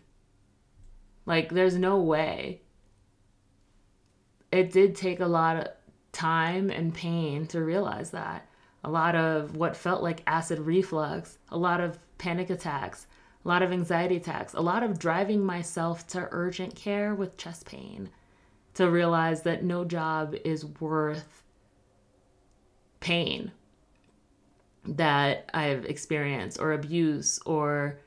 Like, 1.26 1.50
there's 1.50 1.76
no 1.76 2.00
way. 2.00 2.62
It 4.52 4.72
did 4.72 4.96
take 4.96 5.20
a 5.20 5.28
lot 5.28 5.58
of 5.58 5.68
time 6.12 6.70
and 6.70 6.94
pain 6.94 7.48
to 7.48 7.64
realize 7.64 8.12
that 8.12 8.48
a 8.84 8.90
lot 8.90 9.16
of 9.16 9.56
what 9.56 9.76
felt 9.76 10.02
like 10.02 10.24
acid 10.28 10.60
reflux, 10.60 11.38
a 11.50 11.58
lot 11.58 11.80
of 11.80 12.00
panic 12.18 12.50
attacks, 12.50 13.08
a 13.44 13.48
lot 13.48 13.62
of 13.62 13.72
anxiety 13.72 14.18
attacks, 14.18 14.54
a 14.54 14.62
lot 14.62 14.84
of 14.84 15.00
driving 15.00 15.44
myself 15.44 16.08
to 16.08 16.28
urgent 16.32 16.76
care 16.76 17.16
with 17.16 17.38
chest 17.38 17.66
pain 17.66 18.10
to 18.74 18.90
realize 18.90 19.44
that 19.44 19.64
no 19.64 19.84
job 19.84 20.36
is 20.46 20.66
worth 20.66 21.44
pain 23.00 23.52
that 24.86 25.50
I've 25.54 25.86
experienced 25.86 26.60
or 26.60 26.74
abuse 26.74 27.40
or 27.46 28.00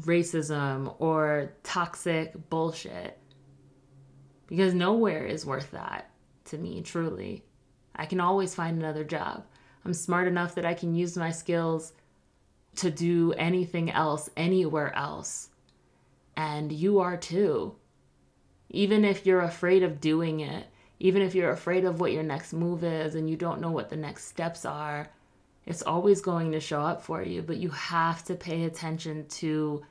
racism 0.00 0.94
or 0.98 1.52
toxic 1.62 2.48
bullshit. 2.48 3.18
Because 4.46 4.72
nowhere 4.72 5.26
is 5.26 5.44
worth 5.44 5.70
that 5.72 6.10
to 6.46 6.58
me, 6.58 6.80
truly. 6.82 7.44
I 7.94 8.06
can 8.06 8.20
always 8.20 8.54
find 8.54 8.78
another 8.78 9.04
job. 9.04 9.44
I'm 9.88 9.94
smart 9.94 10.28
enough 10.28 10.54
that 10.56 10.66
I 10.66 10.74
can 10.74 10.94
use 10.94 11.16
my 11.16 11.30
skills 11.30 11.94
to 12.76 12.90
do 12.90 13.32
anything 13.38 13.90
else 13.90 14.28
anywhere 14.36 14.94
else. 14.94 15.48
And 16.36 16.70
you 16.70 16.98
are 16.98 17.16
too. 17.16 17.74
Even 18.68 19.02
if 19.02 19.24
you're 19.24 19.40
afraid 19.40 19.82
of 19.82 19.98
doing 19.98 20.40
it, 20.40 20.66
even 21.00 21.22
if 21.22 21.34
you're 21.34 21.52
afraid 21.52 21.86
of 21.86 22.00
what 22.00 22.12
your 22.12 22.22
next 22.22 22.52
move 22.52 22.84
is 22.84 23.14
and 23.14 23.30
you 23.30 23.36
don't 23.36 23.62
know 23.62 23.70
what 23.70 23.88
the 23.88 23.96
next 23.96 24.26
steps 24.26 24.66
are, 24.66 25.08
it's 25.64 25.80
always 25.80 26.20
going 26.20 26.52
to 26.52 26.60
show 26.60 26.82
up 26.82 27.02
for 27.02 27.22
you. 27.22 27.40
But 27.40 27.56
you 27.56 27.70
have 27.70 28.22
to 28.24 28.34
pay 28.34 28.64
attention 28.64 29.26
to 29.36 29.86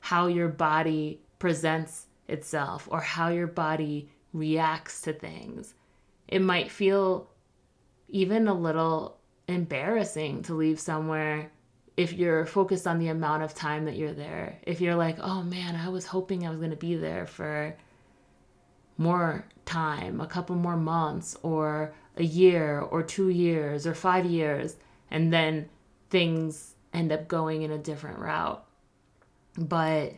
how 0.00 0.26
your 0.26 0.48
body 0.48 1.22
presents 1.38 2.04
itself 2.28 2.86
or 2.90 3.00
how 3.00 3.28
your 3.28 3.46
body 3.46 4.10
reacts 4.34 5.00
to 5.00 5.14
things. 5.14 5.72
It 6.26 6.42
might 6.42 6.70
feel 6.70 7.30
even 8.08 8.46
a 8.46 8.52
little 8.52 9.17
embarrassing 9.48 10.42
to 10.42 10.54
leave 10.54 10.78
somewhere 10.78 11.50
if 11.96 12.12
you're 12.12 12.46
focused 12.46 12.86
on 12.86 12.98
the 12.98 13.08
amount 13.08 13.42
of 13.42 13.54
time 13.54 13.86
that 13.86 13.96
you're 13.96 14.12
there. 14.12 14.58
If 14.62 14.80
you're 14.80 14.94
like, 14.94 15.18
oh 15.20 15.42
man, 15.42 15.74
I 15.74 15.88
was 15.88 16.06
hoping 16.06 16.46
I 16.46 16.50
was 16.50 16.58
going 16.58 16.70
to 16.70 16.76
be 16.76 16.94
there 16.94 17.26
for 17.26 17.74
more 18.98 19.44
time, 19.64 20.20
a 20.20 20.26
couple 20.26 20.54
more 20.54 20.76
months, 20.76 21.36
or 21.42 21.92
a 22.16 22.22
year, 22.22 22.80
or 22.80 23.02
two 23.02 23.30
years, 23.30 23.86
or 23.86 23.94
five 23.94 24.26
years, 24.26 24.76
and 25.10 25.32
then 25.32 25.68
things 26.10 26.74
end 26.92 27.10
up 27.12 27.26
going 27.26 27.62
in 27.62 27.70
a 27.70 27.78
different 27.78 28.18
route. 28.18 28.64
But 29.56 30.14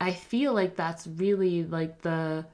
I 0.00 0.12
feel 0.12 0.52
like 0.52 0.76
that's 0.76 1.06
really 1.06 1.64
like 1.64 2.02
the 2.02 2.46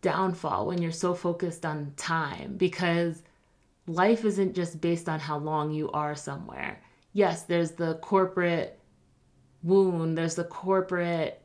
downfall 0.00 0.66
when 0.66 0.80
you're 0.80 0.92
so 0.92 1.14
focused 1.14 1.64
on 1.64 1.92
time 1.96 2.56
because 2.56 3.22
life 3.86 4.24
isn't 4.24 4.54
just 4.54 4.80
based 4.80 5.08
on 5.08 5.20
how 5.20 5.38
long 5.38 5.72
you 5.72 5.90
are 5.90 6.14
somewhere. 6.14 6.82
Yes, 7.12 7.42
there's 7.42 7.72
the 7.72 7.94
corporate 7.96 8.78
wound, 9.62 10.16
there's 10.16 10.34
the 10.34 10.44
corporate 10.44 11.42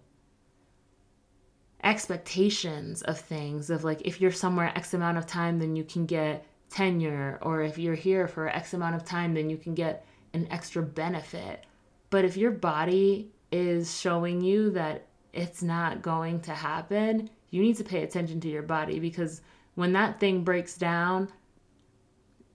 expectations 1.84 3.02
of 3.04 3.19
things 3.19 3.69
of 3.69 3.84
like 3.84 4.02
if 4.04 4.19
you're 4.19 4.32
somewhere 4.32 4.73
x 4.76 4.93
amount 4.93 5.17
of 5.17 5.28
time 5.28 5.60
then 5.60 5.76
you 5.76 5.84
can 5.84 6.06
get 6.06 6.45
tenure 6.69 7.38
or 7.43 7.62
if 7.62 7.78
you're 7.78 7.95
here 7.95 8.28
for 8.28 8.50
x 8.50 8.73
amount 8.73 8.95
of 8.95 9.06
time 9.06 9.34
then 9.34 9.50
you 9.50 9.58
can 9.58 9.76
get 9.76 10.06
an 10.34 10.47
extra 10.50 10.82
benefit 10.82 11.65
but 12.10 12.26
if 12.26 12.36
your 12.36 12.52
body 12.52 13.30
is 13.52 13.97
showing 14.00 14.41
you 14.41 14.71
that 14.71 15.06
it's 15.34 15.62
not 15.62 16.02
going 16.02 16.41
to 16.41 16.52
happen 16.52 17.30
you 17.52 17.62
need 17.62 17.78
to 17.78 17.84
pay 17.84 18.04
attention 18.04 18.41
to 18.41 18.50
your 18.50 18.63
body 18.63 19.00
because 19.00 19.41
when 19.76 19.93
that 19.93 20.19
thing 20.19 20.43
breaks 20.43 20.76
down 20.78 21.30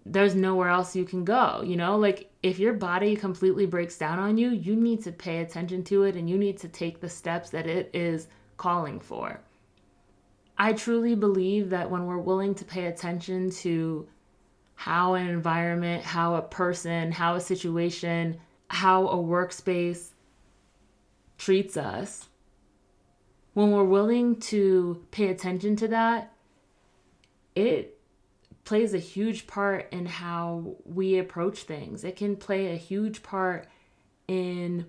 there's 0.04 0.34
nowhere 0.34 0.68
else 0.68 0.96
you 0.96 1.04
can 1.04 1.24
go 1.24 1.62
you 1.64 1.76
know 1.76 1.96
like 1.96 2.30
if 2.42 2.58
your 2.58 2.72
body 2.72 3.14
completely 3.14 3.66
breaks 3.66 3.96
down 3.96 4.18
on 4.18 4.36
you 4.36 4.50
you 4.50 4.74
need 4.74 5.02
to 5.02 5.12
pay 5.12 5.38
attention 5.38 5.84
to 5.84 6.02
it 6.02 6.16
and 6.16 6.28
you 6.28 6.36
need 6.36 6.58
to 6.58 6.68
take 6.68 7.00
the 7.00 7.08
steps 7.08 7.50
that 7.50 7.66
it 7.66 7.88
is 7.94 8.26
calling 8.62 9.00
for. 9.00 9.40
I 10.56 10.72
truly 10.72 11.16
believe 11.16 11.70
that 11.70 11.90
when 11.90 12.06
we're 12.06 12.18
willing 12.18 12.54
to 12.54 12.64
pay 12.64 12.86
attention 12.86 13.50
to 13.62 14.06
how 14.74 15.14
an 15.14 15.26
environment, 15.26 16.04
how 16.04 16.36
a 16.36 16.42
person, 16.42 17.10
how 17.10 17.34
a 17.34 17.40
situation, 17.40 18.38
how 18.68 19.08
a 19.08 19.16
workspace 19.16 20.10
treats 21.38 21.76
us, 21.76 22.28
when 23.54 23.72
we're 23.72 23.82
willing 23.82 24.38
to 24.40 25.04
pay 25.10 25.28
attention 25.28 25.74
to 25.76 25.88
that, 25.88 26.32
it 27.56 27.91
plays 28.64 28.94
a 28.94 28.98
huge 28.98 29.46
part 29.46 29.88
in 29.92 30.06
how 30.06 30.76
we 30.84 31.18
approach 31.18 31.64
things. 31.64 32.04
It 32.04 32.16
can 32.16 32.36
play 32.36 32.72
a 32.72 32.76
huge 32.76 33.22
part 33.22 33.66
in 34.28 34.86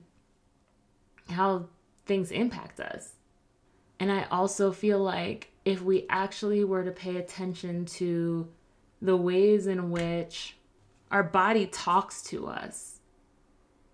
how 1.29 1.67
things 2.05 2.31
impact 2.31 2.79
us. 2.79 3.13
And 3.99 4.11
I 4.11 4.25
also 4.31 4.71
feel 4.71 4.99
like 4.99 5.51
if 5.65 5.81
we 5.81 6.05
actually 6.09 6.63
were 6.63 6.83
to 6.83 6.91
pay 6.91 7.17
attention 7.17 7.85
to 7.85 8.47
the 9.01 9.15
ways 9.15 9.67
in 9.67 9.91
which 9.91 10.57
our 11.09 11.23
body 11.23 11.67
talks 11.67 12.21
to 12.23 12.47
us, 12.47 12.99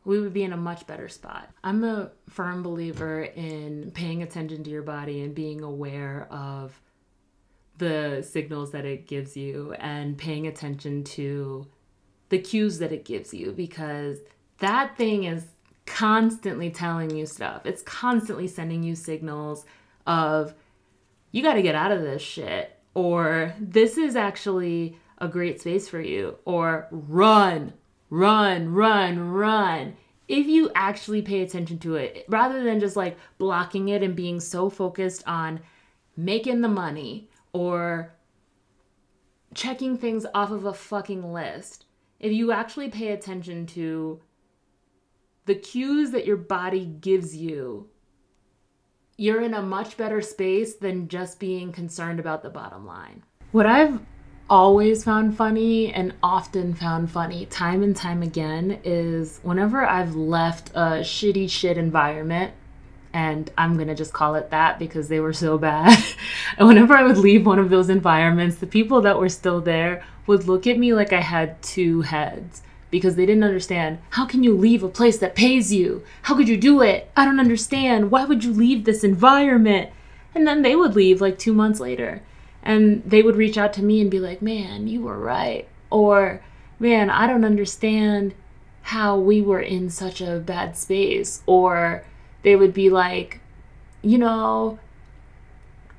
we 0.05 0.19
would 0.19 0.33
be 0.33 0.43
in 0.43 0.53
a 0.53 0.57
much 0.57 0.87
better 0.87 1.07
spot. 1.09 1.49
I'm 1.63 1.83
a 1.83 2.11
firm 2.29 2.63
believer 2.63 3.21
in 3.21 3.91
paying 3.91 4.23
attention 4.23 4.63
to 4.63 4.69
your 4.69 4.81
body 4.81 5.21
and 5.21 5.35
being 5.35 5.61
aware 5.61 6.27
of 6.31 6.79
the 7.79 8.21
signals 8.21 8.71
that 8.71 8.85
it 8.85 9.07
gives 9.07 9.35
you 9.35 9.73
and 9.79 10.17
paying 10.17 10.47
attention 10.47 11.03
to 11.03 11.65
the 12.29 12.39
cues 12.39 12.77
that 12.79 12.91
it 12.91 13.05
gives 13.05 13.33
you 13.33 13.51
because 13.51 14.19
that 14.59 14.95
thing 14.97 15.23
is 15.23 15.45
constantly 15.85 16.69
telling 16.69 17.09
you 17.09 17.25
stuff. 17.25 17.65
It's 17.65 17.81
constantly 17.81 18.47
sending 18.47 18.83
you 18.83 18.95
signals 18.95 19.65
of 20.05 20.53
you 21.31 21.41
got 21.41 21.55
to 21.55 21.61
get 21.61 21.75
out 21.75 21.91
of 21.91 22.01
this 22.01 22.21
shit 22.21 22.77
or 22.93 23.53
this 23.59 23.97
is 23.97 24.15
actually 24.15 24.97
a 25.19 25.27
great 25.27 25.59
space 25.59 25.87
for 25.87 26.01
you 26.01 26.37
or 26.45 26.87
run 26.91 27.73
run 28.09 28.73
run 28.73 29.19
run 29.31 29.95
if 30.27 30.47
you 30.47 30.71
actually 30.73 31.21
pay 31.21 31.41
attention 31.41 31.77
to 31.77 31.95
it 31.95 32.25
rather 32.27 32.63
than 32.63 32.79
just 32.79 32.95
like 32.95 33.17
blocking 33.37 33.89
it 33.89 34.01
and 34.01 34.15
being 34.15 34.39
so 34.39 34.69
focused 34.69 35.23
on 35.27 35.59
making 36.17 36.61
the 36.61 36.67
money 36.67 37.28
or 37.53 38.13
checking 39.53 39.97
things 39.97 40.25
off 40.33 40.51
of 40.51 40.65
a 40.65 40.73
fucking 40.73 41.33
list 41.33 41.85
if 42.19 42.31
you 42.31 42.51
actually 42.51 42.89
pay 42.89 43.09
attention 43.09 43.65
to 43.65 44.21
the 45.45 45.55
cues 45.55 46.12
that 46.12 46.25
your 46.25 46.38
body 46.38 46.85
gives 46.85 47.35
you 47.35 47.89
you're 49.19 49.41
in 49.41 49.53
a 49.53 49.62
much 49.62 49.97
better 49.97 50.21
space 50.21 50.75
than 50.75 51.09
just 51.09 51.39
being 51.39 51.73
concerned 51.73 52.21
about 52.21 52.41
the 52.41 52.49
bottom 52.49 52.88
line. 52.88 53.21
What 53.51 53.65
I've 53.65 53.99
always 54.49 55.03
found 55.03 55.35
funny 55.35 55.93
and 55.93 56.13
often 56.23 56.73
found 56.73 57.12
funny 57.12 57.45
time 57.47 57.83
and 57.83 57.93
time 57.93 58.23
again 58.23 58.79
is 58.85 59.41
whenever 59.43 59.85
I've 59.85 60.15
left 60.15 60.69
a 60.69 61.01
shitty 61.01 61.49
shit 61.49 61.77
environment 61.77 62.53
and 63.13 63.52
I'm 63.58 63.78
gonna 63.78 63.95
just 63.95 64.13
call 64.13 64.36
it 64.36 64.52
that 64.52 64.80
because 64.80 65.08
they 65.08 65.19
were 65.19 65.34
so 65.34 65.58
bad. 65.58 65.98
and 66.58 66.67
whenever 66.67 66.93
I 66.93 67.04
would 67.04 67.17
leave 67.17 67.45
one 67.45 67.60
of 67.60 67.69
those 67.69 67.89
environments, 67.89 68.58
the 68.58 68.67
people 68.67 69.02
that 69.02 69.19
were 69.19 69.30
still 69.30 69.62
there 69.62 70.04
would 70.28 70.48
look 70.48 70.67
at 70.67 70.78
me 70.78 70.93
like 70.93 71.12
I 71.12 71.22
had 71.22 71.62
two 71.62 72.02
heads 72.02 72.62
because 72.91 73.15
they 73.15 73.26
didn't 73.26 73.43
understand 73.43 74.00
how 74.12 74.26
can 74.26 74.43
you 74.43 74.56
leave 74.56 74.84
a 74.84 74.89
place 74.89 75.17
that 75.19 75.36
pays 75.36 75.74
you? 75.74 76.04
How 76.24 76.36
could 76.36 76.48
you 76.48 76.58
do 76.58 76.82
it? 76.82 77.12
I 77.15 77.26
don't 77.26 77.39
understand. 77.39 78.12
Why 78.12 78.26
would 78.26 78.43
you 78.43 78.54
leave 78.54 78.86
this 78.86 79.04
environment? 79.04 79.89
And 80.36 80.48
then 80.48 80.62
they 80.62 80.76
would 80.76 80.95
leave 80.95 81.22
like 81.22 81.39
2 81.39 81.54
months 81.54 81.80
later 81.80 82.22
and 82.62 83.04
they 83.06 83.22
would 83.22 83.36
reach 83.36 83.58
out 83.58 83.74
to 83.74 83.84
me 83.84 84.02
and 84.02 84.12
be 84.12 84.19
like, 84.19 84.41
"Man, 84.41 84.88
you 84.88 85.02
were 85.02 85.17
right." 85.17 85.67
Or, 85.89 86.41
"Man, 86.80 87.10
I 87.10 87.26
don't 87.26 87.45
understand 87.45 88.34
how 88.84 89.17
we 89.17 89.41
were 89.41 89.62
in 89.62 89.89
such 89.89 90.22
a 90.22 90.39
bad 90.39 90.78
space." 90.78 91.41
Or 91.45 92.04
they 92.43 92.56
would 92.56 92.73
be 92.73 92.89
like, 92.89 93.39
"You 94.02 94.17
know, 94.17 94.80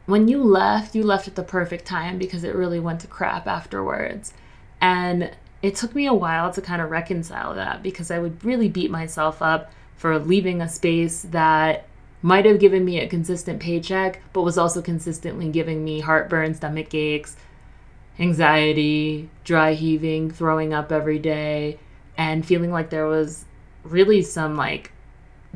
when 0.06 0.28
you 0.28 0.42
left, 0.42 0.94
you 0.94 1.02
left 1.02 1.28
at 1.28 1.34
the 1.36 1.42
perfect 1.42 1.86
time 1.86 2.18
because 2.18 2.44
it 2.44 2.54
really 2.54 2.80
went 2.80 3.00
to 3.00 3.06
crap 3.06 3.46
afterwards." 3.46 4.32
And 4.80 5.30
it 5.62 5.74
took 5.74 5.94
me 5.94 6.06
a 6.06 6.14
while 6.14 6.50
to 6.52 6.62
kind 6.62 6.80
of 6.80 6.90
reconcile 6.90 7.54
that 7.54 7.82
because 7.82 8.10
I 8.10 8.18
would 8.18 8.44
really 8.44 8.68
beat 8.68 8.90
myself 8.90 9.42
up 9.42 9.70
for 9.96 10.18
leaving 10.18 10.62
a 10.62 10.68
space 10.68 11.22
that 11.30 11.86
might 12.22 12.44
have 12.46 12.60
given 12.60 12.84
me 12.84 13.00
a 13.00 13.08
consistent 13.08 13.60
paycheck, 13.60 14.20
but 14.32 14.42
was 14.42 14.58
also 14.58 14.80
consistently 14.82 15.48
giving 15.48 15.84
me 15.84 16.00
heartburn, 16.00 16.54
stomach 16.54 16.94
aches, 16.94 17.36
anxiety, 18.18 19.28
dry 19.44 19.72
heaving, 19.72 20.30
throwing 20.30 20.72
up 20.74 20.92
every 20.92 21.18
day, 21.18 21.78
and 22.16 22.44
feeling 22.44 22.70
like 22.70 22.90
there 22.90 23.06
was 23.06 23.44
really 23.84 24.22
some 24.22 24.56
like 24.56 24.92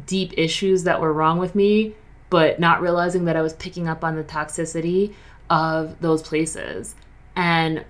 deep 0.06 0.32
issues 0.36 0.84
that 0.84 1.00
were 1.00 1.12
wrong 1.12 1.38
with 1.38 1.54
me, 1.54 1.94
but 2.30 2.58
not 2.58 2.80
realizing 2.80 3.24
that 3.26 3.36
I 3.36 3.42
was 3.42 3.52
picking 3.52 3.88
up 3.88 4.04
on 4.04 4.16
the 4.16 4.24
toxicity 4.24 5.14
of 5.50 6.00
those 6.00 6.22
places. 6.22 6.94
And 7.36 7.84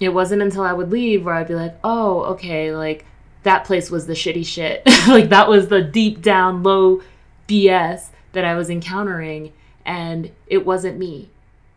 it 0.00 0.10
wasn't 0.10 0.42
until 0.42 0.62
I 0.62 0.72
would 0.72 0.90
leave 0.90 1.24
where 1.24 1.34
I'd 1.34 1.48
be 1.48 1.54
like, 1.54 1.76
oh, 1.84 2.22
okay, 2.24 2.74
like 2.74 3.04
that 3.42 3.64
place 3.64 3.90
was 3.90 4.06
the 4.06 4.14
shitty 4.14 4.46
shit. 4.46 4.82
like 5.08 5.28
that 5.28 5.48
was 5.48 5.68
the 5.68 5.82
deep 5.82 6.22
down 6.22 6.62
low 6.62 7.02
BS 7.48 8.08
that 8.32 8.44
I 8.44 8.54
was 8.54 8.70
encountering. 8.70 9.52
And 9.84 10.30
it 10.46 10.64
wasn't 10.64 10.98
me. 10.98 11.30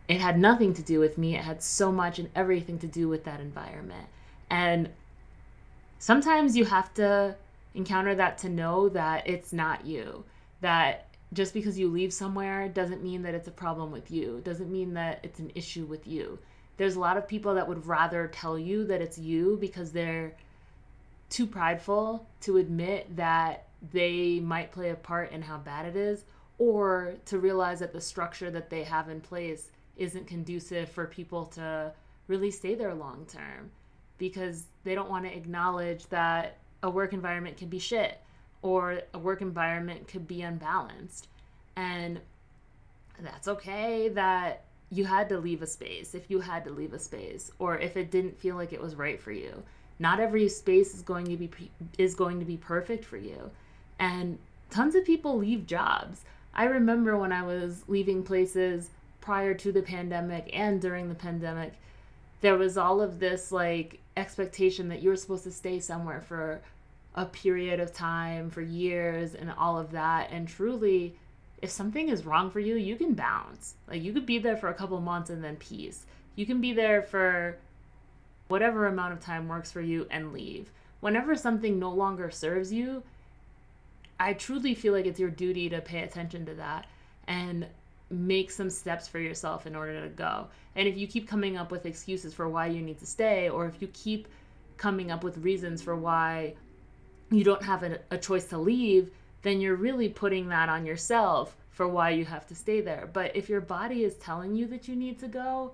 It 0.08 0.20
had 0.20 0.38
nothing 0.38 0.72
to 0.74 0.82
do 0.82 0.98
with 0.98 1.18
me. 1.18 1.36
It 1.36 1.42
had 1.42 1.62
so 1.62 1.92
much 1.92 2.18
and 2.18 2.30
everything 2.34 2.78
to 2.78 2.86
do 2.86 3.08
with 3.08 3.24
that 3.24 3.40
environment. 3.40 4.08
And 4.48 4.88
sometimes 5.98 6.56
you 6.56 6.64
have 6.64 6.92
to 6.94 7.36
encounter 7.74 8.14
that 8.14 8.38
to 8.38 8.48
know 8.48 8.88
that 8.90 9.28
it's 9.28 9.52
not 9.52 9.84
you. 9.86 10.24
That 10.60 11.06
just 11.32 11.54
because 11.54 11.78
you 11.78 11.88
leave 11.88 12.12
somewhere 12.12 12.68
doesn't 12.68 13.02
mean 13.02 13.22
that 13.22 13.34
it's 13.34 13.48
a 13.48 13.52
problem 13.52 13.90
with 13.92 14.10
you, 14.10 14.40
doesn't 14.44 14.72
mean 14.72 14.94
that 14.94 15.20
it's 15.22 15.38
an 15.38 15.52
issue 15.54 15.84
with 15.84 16.06
you 16.06 16.38
there's 16.78 16.96
a 16.96 17.00
lot 17.00 17.18
of 17.18 17.28
people 17.28 17.54
that 17.54 17.68
would 17.68 17.86
rather 17.86 18.28
tell 18.28 18.58
you 18.58 18.84
that 18.86 19.02
it's 19.02 19.18
you 19.18 19.58
because 19.60 19.92
they're 19.92 20.32
too 21.28 21.46
prideful 21.46 22.26
to 22.40 22.56
admit 22.56 23.14
that 23.16 23.66
they 23.92 24.40
might 24.40 24.72
play 24.72 24.90
a 24.90 24.94
part 24.94 25.30
in 25.32 25.42
how 25.42 25.58
bad 25.58 25.84
it 25.84 25.96
is 25.96 26.24
or 26.56 27.14
to 27.26 27.38
realize 27.38 27.80
that 27.80 27.92
the 27.92 28.00
structure 28.00 28.50
that 28.50 28.70
they 28.70 28.82
have 28.82 29.08
in 29.08 29.20
place 29.20 29.70
isn't 29.96 30.26
conducive 30.26 30.88
for 30.88 31.06
people 31.06 31.44
to 31.44 31.92
really 32.28 32.50
stay 32.50 32.74
there 32.74 32.94
long 32.94 33.26
term 33.26 33.70
because 34.16 34.64
they 34.84 34.94
don't 34.94 35.10
want 35.10 35.24
to 35.24 35.36
acknowledge 35.36 36.06
that 36.06 36.58
a 36.82 36.90
work 36.90 37.12
environment 37.12 37.56
can 37.56 37.68
be 37.68 37.78
shit 37.78 38.20
or 38.62 39.02
a 39.14 39.18
work 39.18 39.40
environment 39.40 40.08
could 40.08 40.26
be 40.26 40.42
unbalanced. 40.42 41.28
And 41.76 42.20
that's 43.20 43.48
okay 43.48 44.08
that 44.10 44.64
you 44.90 45.04
had 45.04 45.28
to 45.28 45.38
leave 45.38 45.62
a 45.62 45.66
space 45.66 46.14
if 46.14 46.30
you 46.30 46.40
had 46.40 46.64
to 46.64 46.70
leave 46.70 46.92
a 46.92 46.98
space 46.98 47.50
or 47.58 47.78
if 47.78 47.96
it 47.96 48.10
didn't 48.10 48.38
feel 48.38 48.56
like 48.56 48.72
it 48.72 48.80
was 48.80 48.94
right 48.94 49.20
for 49.20 49.32
you. 49.32 49.62
Not 49.98 50.20
every 50.20 50.48
space 50.48 50.94
is 50.94 51.02
going 51.02 51.26
to 51.26 51.36
be 51.36 51.50
is 51.98 52.14
going 52.14 52.38
to 52.38 52.44
be 52.44 52.56
perfect 52.56 53.04
for 53.04 53.16
you. 53.16 53.50
And 53.98 54.38
tons 54.70 54.94
of 54.94 55.04
people 55.04 55.36
leave 55.36 55.66
jobs. 55.66 56.24
I 56.54 56.64
remember 56.64 57.16
when 57.16 57.32
I 57.32 57.42
was 57.42 57.84
leaving 57.88 58.22
places 58.22 58.90
prior 59.20 59.54
to 59.54 59.72
the 59.72 59.82
pandemic 59.82 60.48
and 60.52 60.80
during 60.80 61.08
the 61.08 61.14
pandemic, 61.14 61.74
there 62.40 62.56
was 62.56 62.78
all 62.78 63.00
of 63.00 63.18
this 63.18 63.52
like 63.52 63.98
expectation 64.18 64.88
that 64.88 65.02
you 65.02 65.10
were 65.10 65.16
supposed 65.16 65.44
to 65.44 65.50
stay 65.50 65.80
somewhere 65.80 66.20
for 66.20 66.60
a 67.14 67.24
period 67.24 67.80
of 67.80 67.92
time, 67.92 68.50
for 68.50 68.60
years, 68.60 69.34
and 69.34 69.50
all 69.52 69.78
of 69.78 69.92
that. 69.92 70.30
And 70.30 70.46
truly, 70.46 71.14
if 71.62 71.70
something 71.70 72.08
is 72.08 72.26
wrong 72.26 72.50
for 72.50 72.60
you, 72.60 72.76
you 72.76 72.96
can 72.96 73.14
bounce. 73.14 73.74
Like 73.88 74.02
you 74.02 74.12
could 74.12 74.26
be 74.26 74.38
there 74.38 74.56
for 74.56 74.68
a 74.68 74.74
couple 74.74 75.00
months 75.00 75.30
and 75.30 75.42
then 75.42 75.56
peace. 75.56 76.04
You 76.36 76.46
can 76.46 76.60
be 76.60 76.72
there 76.72 77.02
for 77.02 77.56
whatever 78.48 78.86
amount 78.86 79.12
of 79.12 79.20
time 79.20 79.48
works 79.48 79.72
for 79.72 79.80
you 79.80 80.06
and 80.10 80.32
leave. 80.32 80.70
Whenever 81.00 81.34
something 81.34 81.78
no 81.78 81.90
longer 81.90 82.30
serves 82.30 82.72
you, 82.72 83.02
I 84.20 84.32
truly 84.32 84.74
feel 84.74 84.92
like 84.92 85.06
it's 85.06 85.20
your 85.20 85.30
duty 85.30 85.68
to 85.68 85.80
pay 85.80 86.00
attention 86.00 86.46
to 86.46 86.54
that 86.54 86.86
and 87.26 87.66
make 88.10 88.50
some 88.50 88.70
steps 88.70 89.06
for 89.06 89.18
yourself 89.18 89.66
in 89.66 89.76
order 89.76 90.00
to 90.00 90.08
go. 90.08 90.46
And 90.74 90.88
if 90.88 90.96
you 90.96 91.06
keep 91.06 91.28
coming 91.28 91.56
up 91.56 91.70
with 91.70 91.86
excuses 91.86 92.32
for 92.32 92.48
why 92.48 92.66
you 92.66 92.80
need 92.80 92.98
to 93.00 93.06
stay, 93.06 93.48
or 93.48 93.66
if 93.66 93.80
you 93.82 93.88
keep 93.88 94.28
coming 94.76 95.10
up 95.10 95.24
with 95.24 95.38
reasons 95.38 95.82
for 95.82 95.96
why 95.96 96.54
you 97.30 97.44
don't 97.44 97.62
have 97.62 97.82
a, 97.82 97.98
a 98.10 98.18
choice 98.18 98.46
to 98.46 98.58
leave, 98.58 99.10
then 99.42 99.60
you're 99.60 99.76
really 99.76 100.08
putting 100.08 100.48
that 100.48 100.68
on 100.68 100.86
yourself 100.86 101.56
for 101.70 101.86
why 101.86 102.10
you 102.10 102.24
have 102.24 102.46
to 102.46 102.54
stay 102.54 102.80
there. 102.80 103.08
But 103.12 103.36
if 103.36 103.48
your 103.48 103.60
body 103.60 104.04
is 104.04 104.14
telling 104.14 104.54
you 104.54 104.66
that 104.68 104.88
you 104.88 104.96
need 104.96 105.18
to 105.20 105.28
go, 105.28 105.72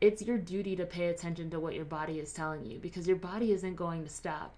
it's 0.00 0.22
your 0.22 0.38
duty 0.38 0.76
to 0.76 0.86
pay 0.86 1.06
attention 1.06 1.50
to 1.50 1.60
what 1.60 1.74
your 1.74 1.84
body 1.84 2.20
is 2.20 2.32
telling 2.32 2.64
you 2.64 2.78
because 2.78 3.06
your 3.06 3.16
body 3.16 3.52
isn't 3.52 3.74
going 3.74 4.04
to 4.04 4.10
stop. 4.10 4.54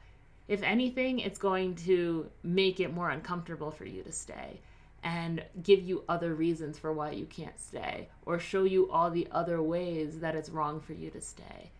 If 0.49 0.63
anything, 0.63 1.21
it's 1.21 1.39
going 1.39 1.77
to 1.87 2.29
make 2.43 2.81
it 2.81 2.93
more 2.93 3.11
uncomfortable 3.11 3.71
for 3.71 3.87
you 3.87 4.03
to 4.03 4.13
stay 4.13 4.61
and 5.03 5.43
give 5.63 5.81
you 5.81 6.05
other 6.09 6.35
reasons 6.35 6.79
for 6.79 6.93
why 6.93 7.13
you 7.13 7.25
can't 7.27 7.59
stay 7.59 8.09
or 8.27 8.39
show 8.39 8.65
you 8.65 8.91
all 8.91 9.11
the 9.11 9.27
other 9.33 9.63
ways 9.63 10.21
that 10.21 10.35
it's 10.35 10.51
wrong 10.51 10.81
for 10.81 10.93
you 10.93 11.11
to 11.11 11.21
stay. 11.21 11.71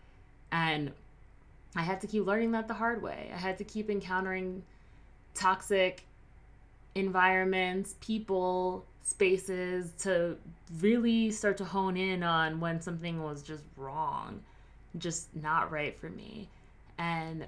And 0.51 0.91
I 1.75 1.81
had 1.81 2.01
to 2.01 2.07
keep 2.07 2.25
learning 2.25 2.51
that 2.51 2.67
the 2.67 2.73
hard 2.73 3.01
way. 3.01 3.31
I 3.33 3.37
had 3.37 3.57
to 3.59 3.63
keep 3.63 3.89
encountering 3.89 4.63
toxic 5.33 6.03
environments, 6.95 7.95
people, 8.01 8.85
spaces 9.03 9.91
to 9.99 10.37
really 10.79 11.31
start 11.31 11.57
to 11.57 11.65
hone 11.65 11.97
in 11.97 12.23
on 12.23 12.59
when 12.59 12.81
something 12.81 13.23
was 13.23 13.41
just 13.41 13.63
wrong, 13.77 14.41
just 14.97 15.33
not 15.35 15.71
right 15.71 15.97
for 15.97 16.09
me. 16.09 16.49
And 16.97 17.47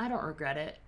I 0.00 0.08
don't 0.08 0.24
regret 0.24 0.56
it. 0.56 0.78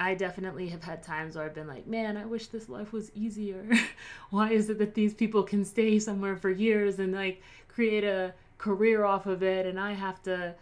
I 0.00 0.14
definitely 0.14 0.68
have 0.70 0.82
had 0.82 1.02
times 1.02 1.36
where 1.36 1.44
I've 1.44 1.54
been 1.54 1.68
like, 1.68 1.86
man, 1.86 2.16
I 2.16 2.24
wish 2.24 2.48
this 2.48 2.68
life 2.68 2.92
was 2.92 3.12
easier. 3.14 3.68
Why 4.30 4.50
is 4.50 4.70
it 4.70 4.78
that 4.78 4.94
these 4.94 5.14
people 5.14 5.42
can 5.42 5.64
stay 5.64 5.98
somewhere 5.98 6.36
for 6.36 6.50
years 6.50 6.98
and 6.98 7.12
like 7.12 7.42
create 7.68 8.02
a 8.02 8.34
career 8.58 9.04
off 9.04 9.26
of 9.26 9.42
it 9.42 9.66
and 9.66 9.78
I 9.78 9.92
have 9.92 10.22
to 10.22 10.54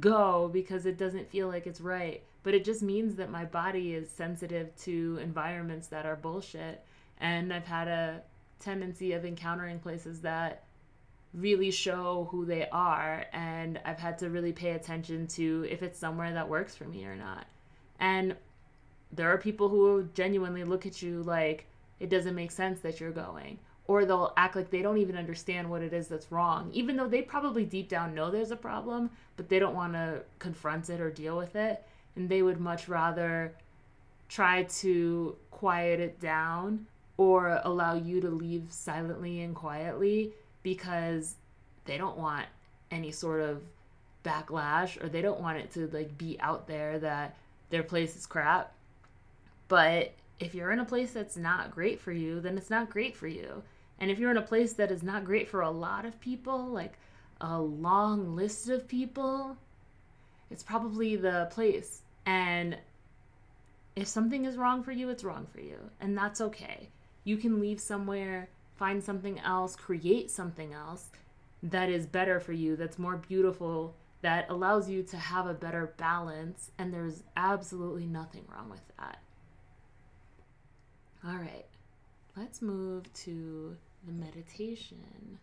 go 0.00 0.48
because 0.52 0.86
it 0.86 0.96
doesn't 0.96 1.30
feel 1.30 1.48
like 1.48 1.66
it's 1.66 1.80
right? 1.80 2.22
but 2.46 2.54
it 2.54 2.64
just 2.64 2.80
means 2.80 3.16
that 3.16 3.28
my 3.28 3.44
body 3.44 3.92
is 3.92 4.08
sensitive 4.08 4.70
to 4.76 5.18
environments 5.20 5.88
that 5.88 6.06
are 6.06 6.14
bullshit 6.14 6.80
and 7.18 7.52
i've 7.52 7.66
had 7.66 7.88
a 7.88 8.22
tendency 8.60 9.12
of 9.14 9.24
encountering 9.24 9.80
places 9.80 10.20
that 10.20 10.62
really 11.34 11.72
show 11.72 12.28
who 12.30 12.44
they 12.44 12.68
are 12.68 13.26
and 13.32 13.80
i've 13.84 13.98
had 13.98 14.16
to 14.16 14.30
really 14.30 14.52
pay 14.52 14.70
attention 14.70 15.26
to 15.26 15.66
if 15.68 15.82
it's 15.82 15.98
somewhere 15.98 16.32
that 16.32 16.48
works 16.48 16.76
for 16.76 16.84
me 16.84 17.04
or 17.04 17.16
not 17.16 17.46
and 17.98 18.36
there 19.12 19.32
are 19.32 19.38
people 19.38 19.68
who 19.68 20.08
genuinely 20.14 20.64
look 20.64 20.86
at 20.86 21.02
you 21.02 21.22
like 21.22 21.66
it 22.00 22.10
doesn't 22.10 22.34
make 22.34 22.50
sense 22.50 22.80
that 22.80 23.00
you're 23.00 23.10
going 23.10 23.58
or 23.88 24.04
they'll 24.04 24.32
act 24.36 24.56
like 24.56 24.70
they 24.70 24.82
don't 24.82 24.98
even 24.98 25.16
understand 25.16 25.68
what 25.68 25.82
it 25.82 25.92
is 25.92 26.08
that's 26.08 26.32
wrong 26.32 26.70
even 26.72 26.96
though 26.96 27.08
they 27.08 27.22
probably 27.22 27.64
deep 27.64 27.88
down 27.88 28.14
know 28.14 28.30
there's 28.30 28.50
a 28.50 28.56
problem 28.56 29.10
but 29.36 29.48
they 29.48 29.58
don't 29.58 29.74
want 29.74 29.92
to 29.92 30.20
confront 30.38 30.90
it 30.90 31.00
or 31.00 31.10
deal 31.10 31.36
with 31.36 31.56
it 31.56 31.84
and 32.16 32.28
they 32.28 32.42
would 32.42 32.60
much 32.60 32.88
rather 32.88 33.52
try 34.28 34.64
to 34.64 35.36
quiet 35.50 36.00
it 36.00 36.20
down 36.20 36.86
or 37.16 37.60
allow 37.64 37.94
you 37.94 38.20
to 38.20 38.28
leave 38.28 38.66
silently 38.68 39.40
and 39.42 39.54
quietly 39.54 40.32
because 40.62 41.36
they 41.84 41.96
don't 41.96 42.18
want 42.18 42.46
any 42.90 43.10
sort 43.10 43.40
of 43.40 43.62
backlash 44.24 45.02
or 45.02 45.08
they 45.08 45.22
don't 45.22 45.40
want 45.40 45.58
it 45.58 45.70
to 45.70 45.86
like 45.88 46.18
be 46.18 46.36
out 46.40 46.66
there 46.66 46.98
that 46.98 47.36
their 47.70 47.82
place 47.82 48.16
is 48.16 48.26
crap. 48.26 48.72
But 49.68 50.12
if 50.38 50.54
you're 50.54 50.72
in 50.72 50.80
a 50.80 50.84
place 50.84 51.12
that's 51.12 51.36
not 51.36 51.70
great 51.70 52.00
for 52.00 52.12
you, 52.12 52.40
then 52.40 52.56
it's 52.56 52.70
not 52.70 52.90
great 52.90 53.16
for 53.16 53.26
you. 53.26 53.62
And 53.98 54.10
if 54.10 54.18
you're 54.18 54.30
in 54.30 54.36
a 54.36 54.42
place 54.42 54.74
that 54.74 54.90
is 54.90 55.02
not 55.02 55.24
great 55.24 55.48
for 55.48 55.62
a 55.62 55.70
lot 55.70 56.04
of 56.04 56.20
people, 56.20 56.66
like 56.66 56.98
a 57.40 57.60
long 57.60 58.36
list 58.36 58.68
of 58.68 58.86
people, 58.86 59.56
it's 60.50 60.62
probably 60.62 61.16
the 61.16 61.48
place 61.50 62.02
and 62.26 62.76
if 63.94 64.08
something 64.08 64.44
is 64.44 64.56
wrong 64.56 64.82
for 64.82 64.92
you, 64.92 65.08
it's 65.08 65.24
wrong 65.24 65.46
for 65.50 65.60
you. 65.60 65.78
And 66.00 66.18
that's 66.18 66.40
okay. 66.40 66.90
You 67.24 67.38
can 67.38 67.60
leave 67.60 67.80
somewhere, 67.80 68.50
find 68.76 69.02
something 69.02 69.38
else, 69.40 69.74
create 69.74 70.30
something 70.30 70.74
else 70.74 71.08
that 71.62 71.88
is 71.88 72.06
better 72.06 72.38
for 72.38 72.52
you, 72.52 72.76
that's 72.76 72.98
more 72.98 73.16
beautiful, 73.16 73.94
that 74.20 74.50
allows 74.50 74.90
you 74.90 75.02
to 75.04 75.16
have 75.16 75.46
a 75.46 75.54
better 75.54 75.94
balance. 75.96 76.70
And 76.78 76.92
there's 76.92 77.22
absolutely 77.36 78.06
nothing 78.06 78.44
wrong 78.52 78.68
with 78.68 78.82
that. 78.98 79.20
All 81.24 81.36
right, 81.36 81.66
let's 82.36 82.62
move 82.62 83.12
to 83.14 83.76
the 84.06 84.12
meditation 84.12 85.38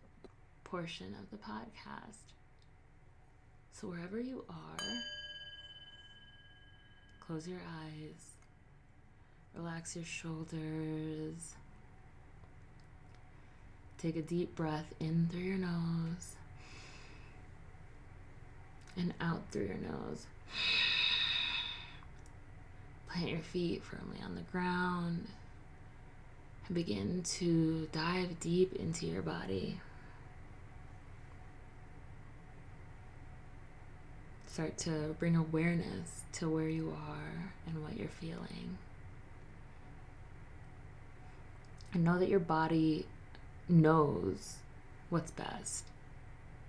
portion 0.62 1.14
of 1.20 1.30
the 1.30 1.36
podcast. 1.36 2.32
So, 3.72 3.88
wherever 3.88 4.20
you 4.20 4.44
are, 4.48 4.76
Close 7.26 7.48
your 7.48 7.60
eyes. 7.60 8.32
Relax 9.54 9.96
your 9.96 10.04
shoulders. 10.04 11.54
Take 13.96 14.16
a 14.16 14.22
deep 14.22 14.54
breath 14.54 14.92
in 15.00 15.28
through 15.30 15.40
your 15.40 15.56
nose 15.56 16.36
and 18.98 19.14
out 19.22 19.40
through 19.50 19.66
your 19.66 19.78
nose. 19.78 20.26
Plant 23.08 23.30
your 23.30 23.40
feet 23.40 23.82
firmly 23.82 24.18
on 24.22 24.34
the 24.34 24.42
ground 24.42 25.26
begin 26.72 27.22
to 27.22 27.88
dive 27.92 28.40
deep 28.40 28.74
into 28.76 29.06
your 29.06 29.22
body. 29.22 29.80
Start 34.46 34.78
to 34.78 35.14
bring 35.18 35.36
awareness 35.36 36.22
to 36.34 36.48
where 36.48 36.68
you 36.68 36.96
are 37.08 37.52
and 37.66 37.82
what 37.82 37.96
you're 37.96 38.08
feeling. 38.08 38.78
And 41.92 42.04
know 42.04 42.18
that 42.18 42.28
your 42.28 42.40
body 42.40 43.06
knows 43.68 44.56
what's 45.10 45.30
best 45.32 45.84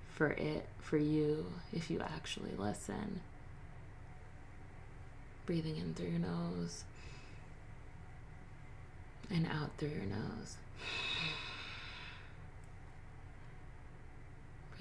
for 0.10 0.28
it, 0.32 0.68
for 0.80 0.98
you, 0.98 1.46
if 1.74 1.90
you 1.90 2.02
actually 2.02 2.54
listen. 2.58 3.22
Breathing 5.46 5.78
in 5.78 5.94
through 5.94 6.08
your 6.08 6.20
nose 6.20 6.86
and 9.30 9.48
out 9.48 9.72
through 9.78 9.90
your 9.90 10.06
nose. 10.06 10.58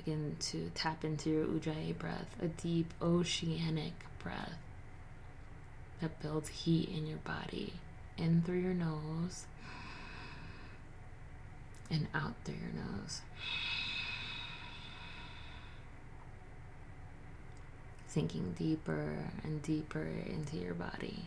begin 0.05 0.36
to 0.38 0.70
tap 0.74 1.05
into 1.05 1.30
your 1.30 1.47
ujjayi 1.47 1.97
breath, 1.97 2.36
a 2.42 2.49
deep 2.49 2.92
oceanic 3.01 3.95
breath 4.22 4.59
that 6.01 6.20
builds 6.20 6.49
heat 6.49 6.88
in 6.90 7.07
your 7.07 7.18
body, 7.18 7.72
in 8.18 8.42
through 8.42 8.59
your 8.59 8.74
nose 8.74 9.47
and 11.90 12.07
out 12.14 12.34
through 12.45 12.55
your 12.55 12.84
nose. 12.84 13.22
Sinking 18.07 18.55
deeper 18.59 19.30
and 19.42 19.62
deeper 19.62 20.07
into 20.26 20.57
your 20.57 20.74
body. 20.74 21.24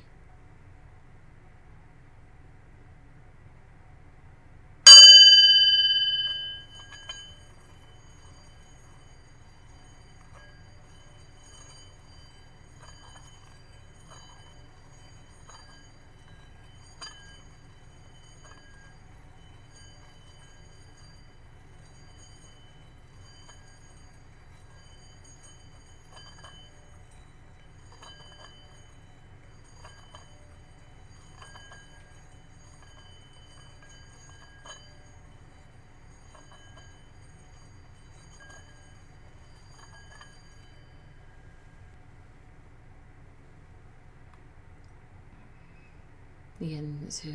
Begin 46.60 47.08
to 47.22 47.34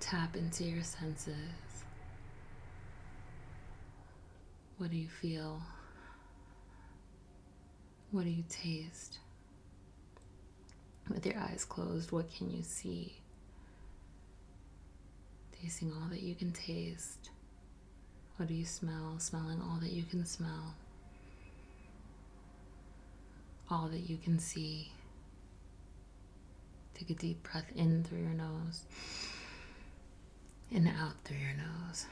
tap 0.00 0.34
into 0.34 0.64
your 0.64 0.82
senses. 0.82 1.34
What 4.78 4.90
do 4.90 4.96
you 4.96 5.08
feel? 5.08 5.60
What 8.10 8.24
do 8.24 8.30
you 8.30 8.44
taste? 8.48 9.18
With 11.10 11.26
your 11.26 11.38
eyes 11.38 11.66
closed, 11.66 12.10
what 12.10 12.32
can 12.34 12.50
you 12.50 12.62
see? 12.62 13.12
Tasting 15.60 15.92
all 15.92 16.08
that 16.08 16.22
you 16.22 16.34
can 16.34 16.52
taste. 16.52 17.28
What 18.36 18.48
do 18.48 18.54
you 18.54 18.64
smell? 18.64 19.16
Smelling 19.18 19.60
all 19.60 19.78
that 19.80 19.92
you 19.92 20.04
can 20.04 20.24
smell. 20.24 20.74
All 23.70 23.88
that 23.88 24.08
you 24.08 24.16
can 24.16 24.38
see. 24.38 24.90
Take 27.00 27.10
a 27.10 27.14
deep 27.14 27.42
breath 27.50 27.72
in 27.74 28.04
through 28.04 28.18
your 28.18 28.34
nose 28.34 28.82
and 30.70 30.86
out 30.86 31.14
through 31.24 31.38
your 31.38 31.54
nose. 31.54 32.04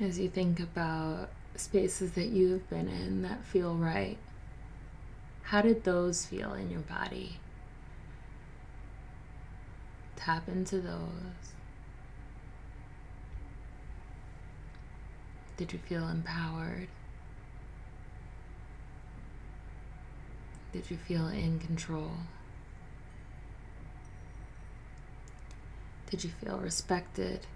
As 0.00 0.18
you 0.18 0.28
think 0.28 0.60
about 0.60 1.30
spaces 1.54 2.12
that 2.12 2.26
you 2.26 2.52
have 2.52 2.68
been 2.68 2.88
in 2.88 3.22
that 3.22 3.42
feel 3.44 3.74
right, 3.74 4.18
how 5.42 5.62
did 5.62 5.84
those 5.84 6.26
feel 6.26 6.52
in 6.54 6.70
your 6.70 6.80
body? 6.80 7.38
Tap 10.16 10.48
into 10.48 10.80
those. 10.80 11.54
Did 15.56 15.72
you 15.72 15.78
feel 15.78 16.06
empowered? 16.08 16.88
Did 20.72 20.90
you 20.90 20.98
feel 20.98 21.28
in 21.28 21.58
control? 21.58 22.10
Did 26.10 26.24
you 26.24 26.30
feel 26.30 26.58
respected? 26.58 27.46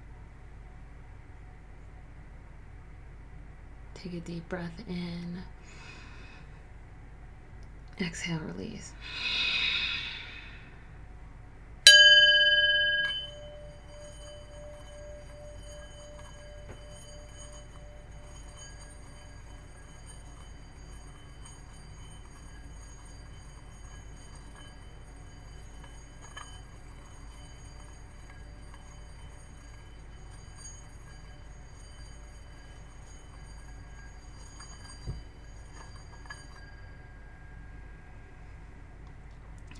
Take 4.03 4.14
a 4.14 4.20
deep 4.20 4.48
breath 4.48 4.82
in. 4.88 5.42
Exhale, 8.01 8.38
release. 8.38 8.92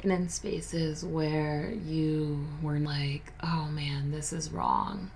And 0.03 0.13
in 0.13 0.29
spaces 0.29 1.05
where 1.05 1.71
you 1.87 2.47
were 2.63 2.79
like, 2.79 3.33
oh 3.43 3.69
man, 3.71 4.11
this 4.11 4.33
is 4.33 4.51
wrong. 4.51 5.11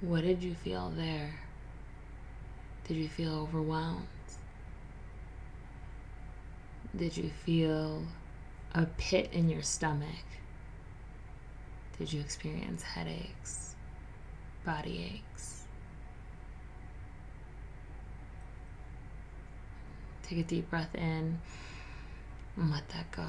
What 0.00 0.22
did 0.22 0.42
you 0.42 0.54
feel 0.54 0.92
there? 0.96 1.34
Did 2.86 2.96
you 2.96 3.08
feel 3.08 3.34
overwhelmed? 3.34 4.06
Did 6.96 7.16
you 7.16 7.30
feel 7.44 8.04
a 8.74 8.86
pit 8.96 9.30
in 9.32 9.48
your 9.48 9.62
stomach? 9.62 10.06
Did 11.98 12.12
you 12.12 12.20
experience 12.20 12.82
headaches, 12.82 13.74
body 14.64 15.12
aches? 15.14 15.64
Take 20.22 20.38
a 20.38 20.42
deep 20.42 20.70
breath 20.70 20.94
in 20.94 21.38
and 22.56 22.70
let 22.70 22.88
that 22.88 23.10
go. 23.10 23.26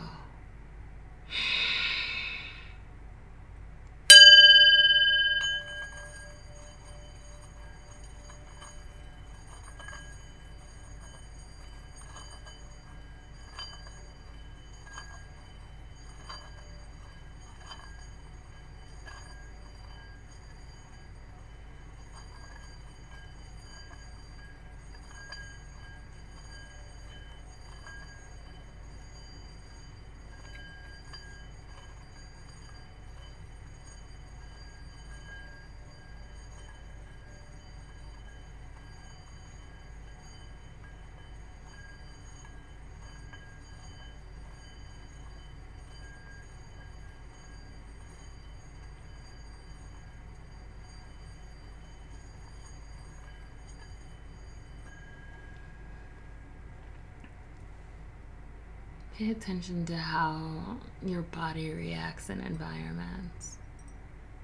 Pay 59.17 59.31
attention 59.31 59.83
to 59.87 59.97
how 59.97 60.77
your 61.03 61.23
body 61.23 61.73
reacts 61.73 62.29
in 62.29 62.39
environments 62.39 63.57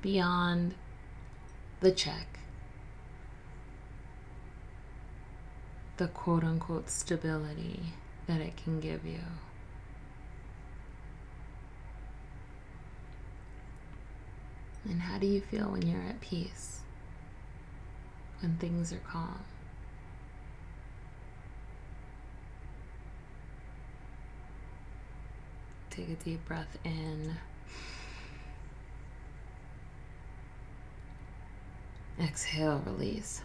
beyond 0.01 0.73
the 1.81 1.91
check, 1.91 2.39
the 5.97 6.07
quote 6.07 6.43
unquote 6.43 6.89
stability 6.89 7.81
that 8.25 8.41
it 8.41 8.57
can 8.57 8.79
give 8.79 9.05
you. 9.05 9.19
And 14.85 15.01
how 15.01 15.19
do 15.19 15.27
you 15.27 15.39
feel 15.39 15.69
when 15.69 15.83
you're 15.83 16.01
at 16.01 16.19
peace? 16.19 16.79
When 18.39 18.57
things 18.57 18.91
are 18.91 19.01
calm? 19.07 19.43
Take 25.95 26.09
a 26.09 26.15
deep 26.23 26.43
breath 26.45 26.75
in. 26.83 27.35
Exhale, 32.19 32.81
release. 32.87 33.43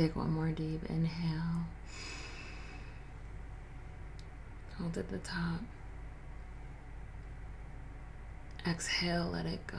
Take 0.00 0.16
one 0.16 0.32
more 0.32 0.48
deep 0.48 0.82
inhale. 0.88 1.66
Hold 4.78 4.96
at 4.96 5.10
the 5.10 5.18
top. 5.18 5.60
Exhale, 8.66 9.28
let 9.30 9.44
it 9.44 9.66
go. 9.66 9.76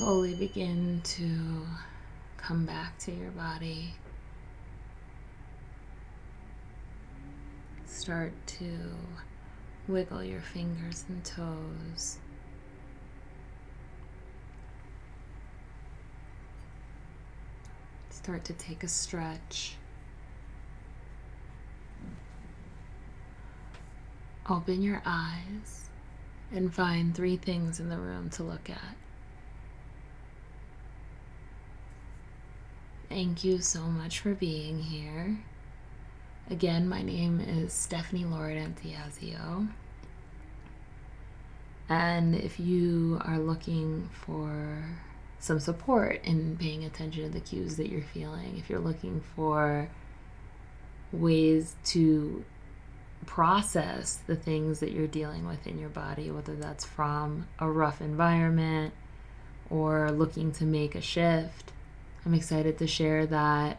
Slowly 0.00 0.34
begin 0.34 0.98
to 1.04 1.66
come 2.38 2.64
back 2.64 2.96
to 2.96 3.12
your 3.12 3.30
body. 3.32 3.92
Start 7.84 8.32
to 8.46 8.78
wiggle 9.88 10.24
your 10.24 10.40
fingers 10.40 11.04
and 11.06 11.22
toes. 11.22 12.16
Start 18.08 18.42
to 18.46 18.54
take 18.54 18.82
a 18.82 18.88
stretch. 18.88 19.74
Open 24.48 24.80
your 24.80 25.02
eyes 25.04 25.90
and 26.50 26.72
find 26.72 27.14
three 27.14 27.36
things 27.36 27.80
in 27.80 27.90
the 27.90 27.98
room 27.98 28.30
to 28.30 28.42
look 28.42 28.70
at. 28.70 28.96
Thank 33.10 33.42
you 33.42 33.60
so 33.60 33.80
much 33.80 34.20
for 34.20 34.34
being 34.34 34.78
here. 34.78 35.36
Again, 36.48 36.88
my 36.88 37.02
name 37.02 37.40
is 37.40 37.72
Stephanie 37.72 38.24
Lord 38.24 38.56
Antiazio. 38.56 39.66
And 41.88 42.36
if 42.36 42.60
you 42.60 43.20
are 43.24 43.40
looking 43.40 44.08
for 44.12 44.84
some 45.40 45.58
support 45.58 46.20
in 46.22 46.56
paying 46.56 46.84
attention 46.84 47.24
to 47.24 47.30
the 47.30 47.40
cues 47.40 47.76
that 47.78 47.88
you're 47.88 48.00
feeling, 48.00 48.56
if 48.56 48.70
you're 48.70 48.78
looking 48.78 49.20
for 49.34 49.88
ways 51.10 51.74
to 51.86 52.44
process 53.26 54.20
the 54.28 54.36
things 54.36 54.78
that 54.78 54.92
you're 54.92 55.08
dealing 55.08 55.48
with 55.48 55.66
in 55.66 55.80
your 55.80 55.88
body, 55.88 56.30
whether 56.30 56.54
that's 56.54 56.84
from 56.84 57.48
a 57.58 57.68
rough 57.68 58.00
environment 58.00 58.94
or 59.68 60.12
looking 60.12 60.52
to 60.52 60.64
make 60.64 60.94
a 60.94 61.00
shift, 61.00 61.72
I'm 62.24 62.34
excited 62.34 62.78
to 62.78 62.86
share 62.86 63.24
that 63.26 63.78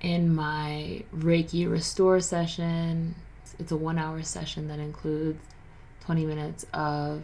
in 0.00 0.34
my 0.34 1.04
Reiki 1.14 1.70
Restore 1.70 2.20
session. 2.20 3.14
It's 3.58 3.70
a 3.70 3.76
one 3.76 3.98
hour 3.98 4.22
session 4.22 4.68
that 4.68 4.78
includes 4.78 5.44
20 6.04 6.24
minutes 6.24 6.64
of 6.72 7.22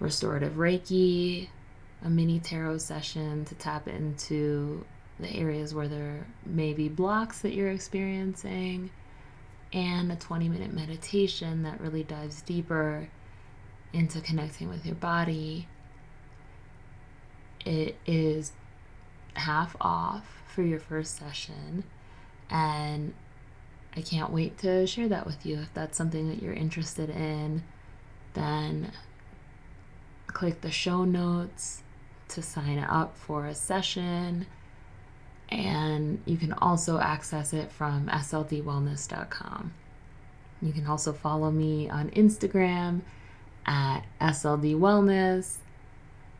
restorative 0.00 0.54
Reiki, 0.54 1.48
a 2.02 2.08
mini 2.08 2.40
tarot 2.40 2.78
session 2.78 3.44
to 3.44 3.54
tap 3.56 3.88
into 3.88 4.84
the 5.20 5.30
areas 5.34 5.74
where 5.74 5.88
there 5.88 6.26
may 6.46 6.72
be 6.72 6.88
blocks 6.88 7.40
that 7.40 7.52
you're 7.52 7.70
experiencing, 7.70 8.90
and 9.72 10.10
a 10.10 10.16
20 10.16 10.48
minute 10.48 10.72
meditation 10.72 11.62
that 11.62 11.80
really 11.80 12.04
dives 12.04 12.40
deeper 12.42 13.08
into 13.92 14.20
connecting 14.20 14.68
with 14.68 14.86
your 14.86 14.94
body. 14.94 15.68
It 17.66 17.96
is 18.06 18.52
half 19.38 19.76
off 19.80 20.42
for 20.46 20.62
your 20.62 20.80
first 20.80 21.16
session. 21.16 21.84
And 22.50 23.14
I 23.96 24.02
can't 24.02 24.32
wait 24.32 24.58
to 24.58 24.86
share 24.86 25.08
that 25.08 25.26
with 25.26 25.44
you. 25.44 25.58
If 25.58 25.74
that's 25.74 25.96
something 25.96 26.28
that 26.28 26.42
you're 26.42 26.54
interested 26.54 27.10
in, 27.10 27.62
then 28.34 28.92
click 30.26 30.60
the 30.60 30.70
show 30.70 31.04
notes 31.04 31.82
to 32.28 32.42
sign 32.42 32.78
up 32.78 33.16
for 33.16 33.46
a 33.46 33.54
session. 33.54 34.46
And 35.48 36.22
you 36.26 36.36
can 36.36 36.52
also 36.52 36.98
access 36.98 37.52
it 37.52 37.72
from 37.72 38.06
sldwellness.com. 38.08 39.72
You 40.60 40.72
can 40.72 40.86
also 40.86 41.12
follow 41.12 41.50
me 41.50 41.88
on 41.88 42.10
Instagram 42.10 43.00
at 43.64 44.02
sldwellness 44.20 45.58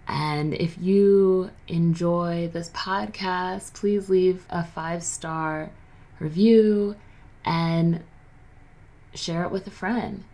and 0.08 0.54
if 0.54 0.78
you 0.78 1.50
enjoy 1.68 2.48
this 2.50 2.70
podcast, 2.70 3.74
please 3.74 4.08
leave 4.08 4.46
a 4.48 4.64
five 4.64 5.02
star 5.02 5.70
review 6.18 6.96
and 7.44 8.02
share 9.14 9.44
it 9.44 9.50
with 9.50 9.66
a 9.66 9.70
friend. 9.70 10.24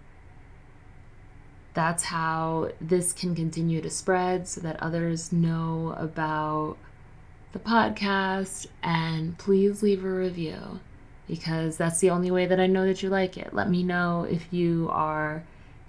That's 1.74 2.04
how 2.04 2.70
this 2.80 3.12
can 3.12 3.34
continue 3.34 3.80
to 3.80 3.90
spread 3.90 4.46
so 4.46 4.60
that 4.60 4.80
others 4.80 5.32
know 5.32 5.96
about 5.98 6.76
the 7.52 7.58
podcast. 7.58 8.68
And 8.80 9.36
please 9.38 9.82
leave 9.82 10.04
a 10.04 10.08
review 10.08 10.78
because 11.26 11.76
that's 11.76 11.98
the 11.98 12.10
only 12.10 12.30
way 12.30 12.46
that 12.46 12.60
I 12.60 12.68
know 12.68 12.86
that 12.86 13.02
you 13.02 13.08
like 13.08 13.36
it. 13.36 13.52
Let 13.52 13.68
me 13.68 13.82
know 13.82 14.24
if 14.30 14.52
you 14.52 14.88
are 14.92 15.42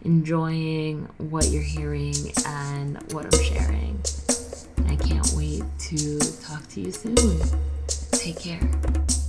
enjoying 0.05 1.09
what 1.17 1.47
you're 1.47 1.61
hearing 1.61 2.15
and 2.45 3.01
what 3.11 3.25
I'm 3.25 3.43
sharing. 3.43 3.99
I 4.87 4.95
can't 4.95 5.33
wait 5.35 5.63
to 5.89 6.19
talk 6.41 6.67
to 6.69 6.81
you 6.81 6.91
soon. 6.91 7.41
Take 8.11 8.39
care. 8.39 9.24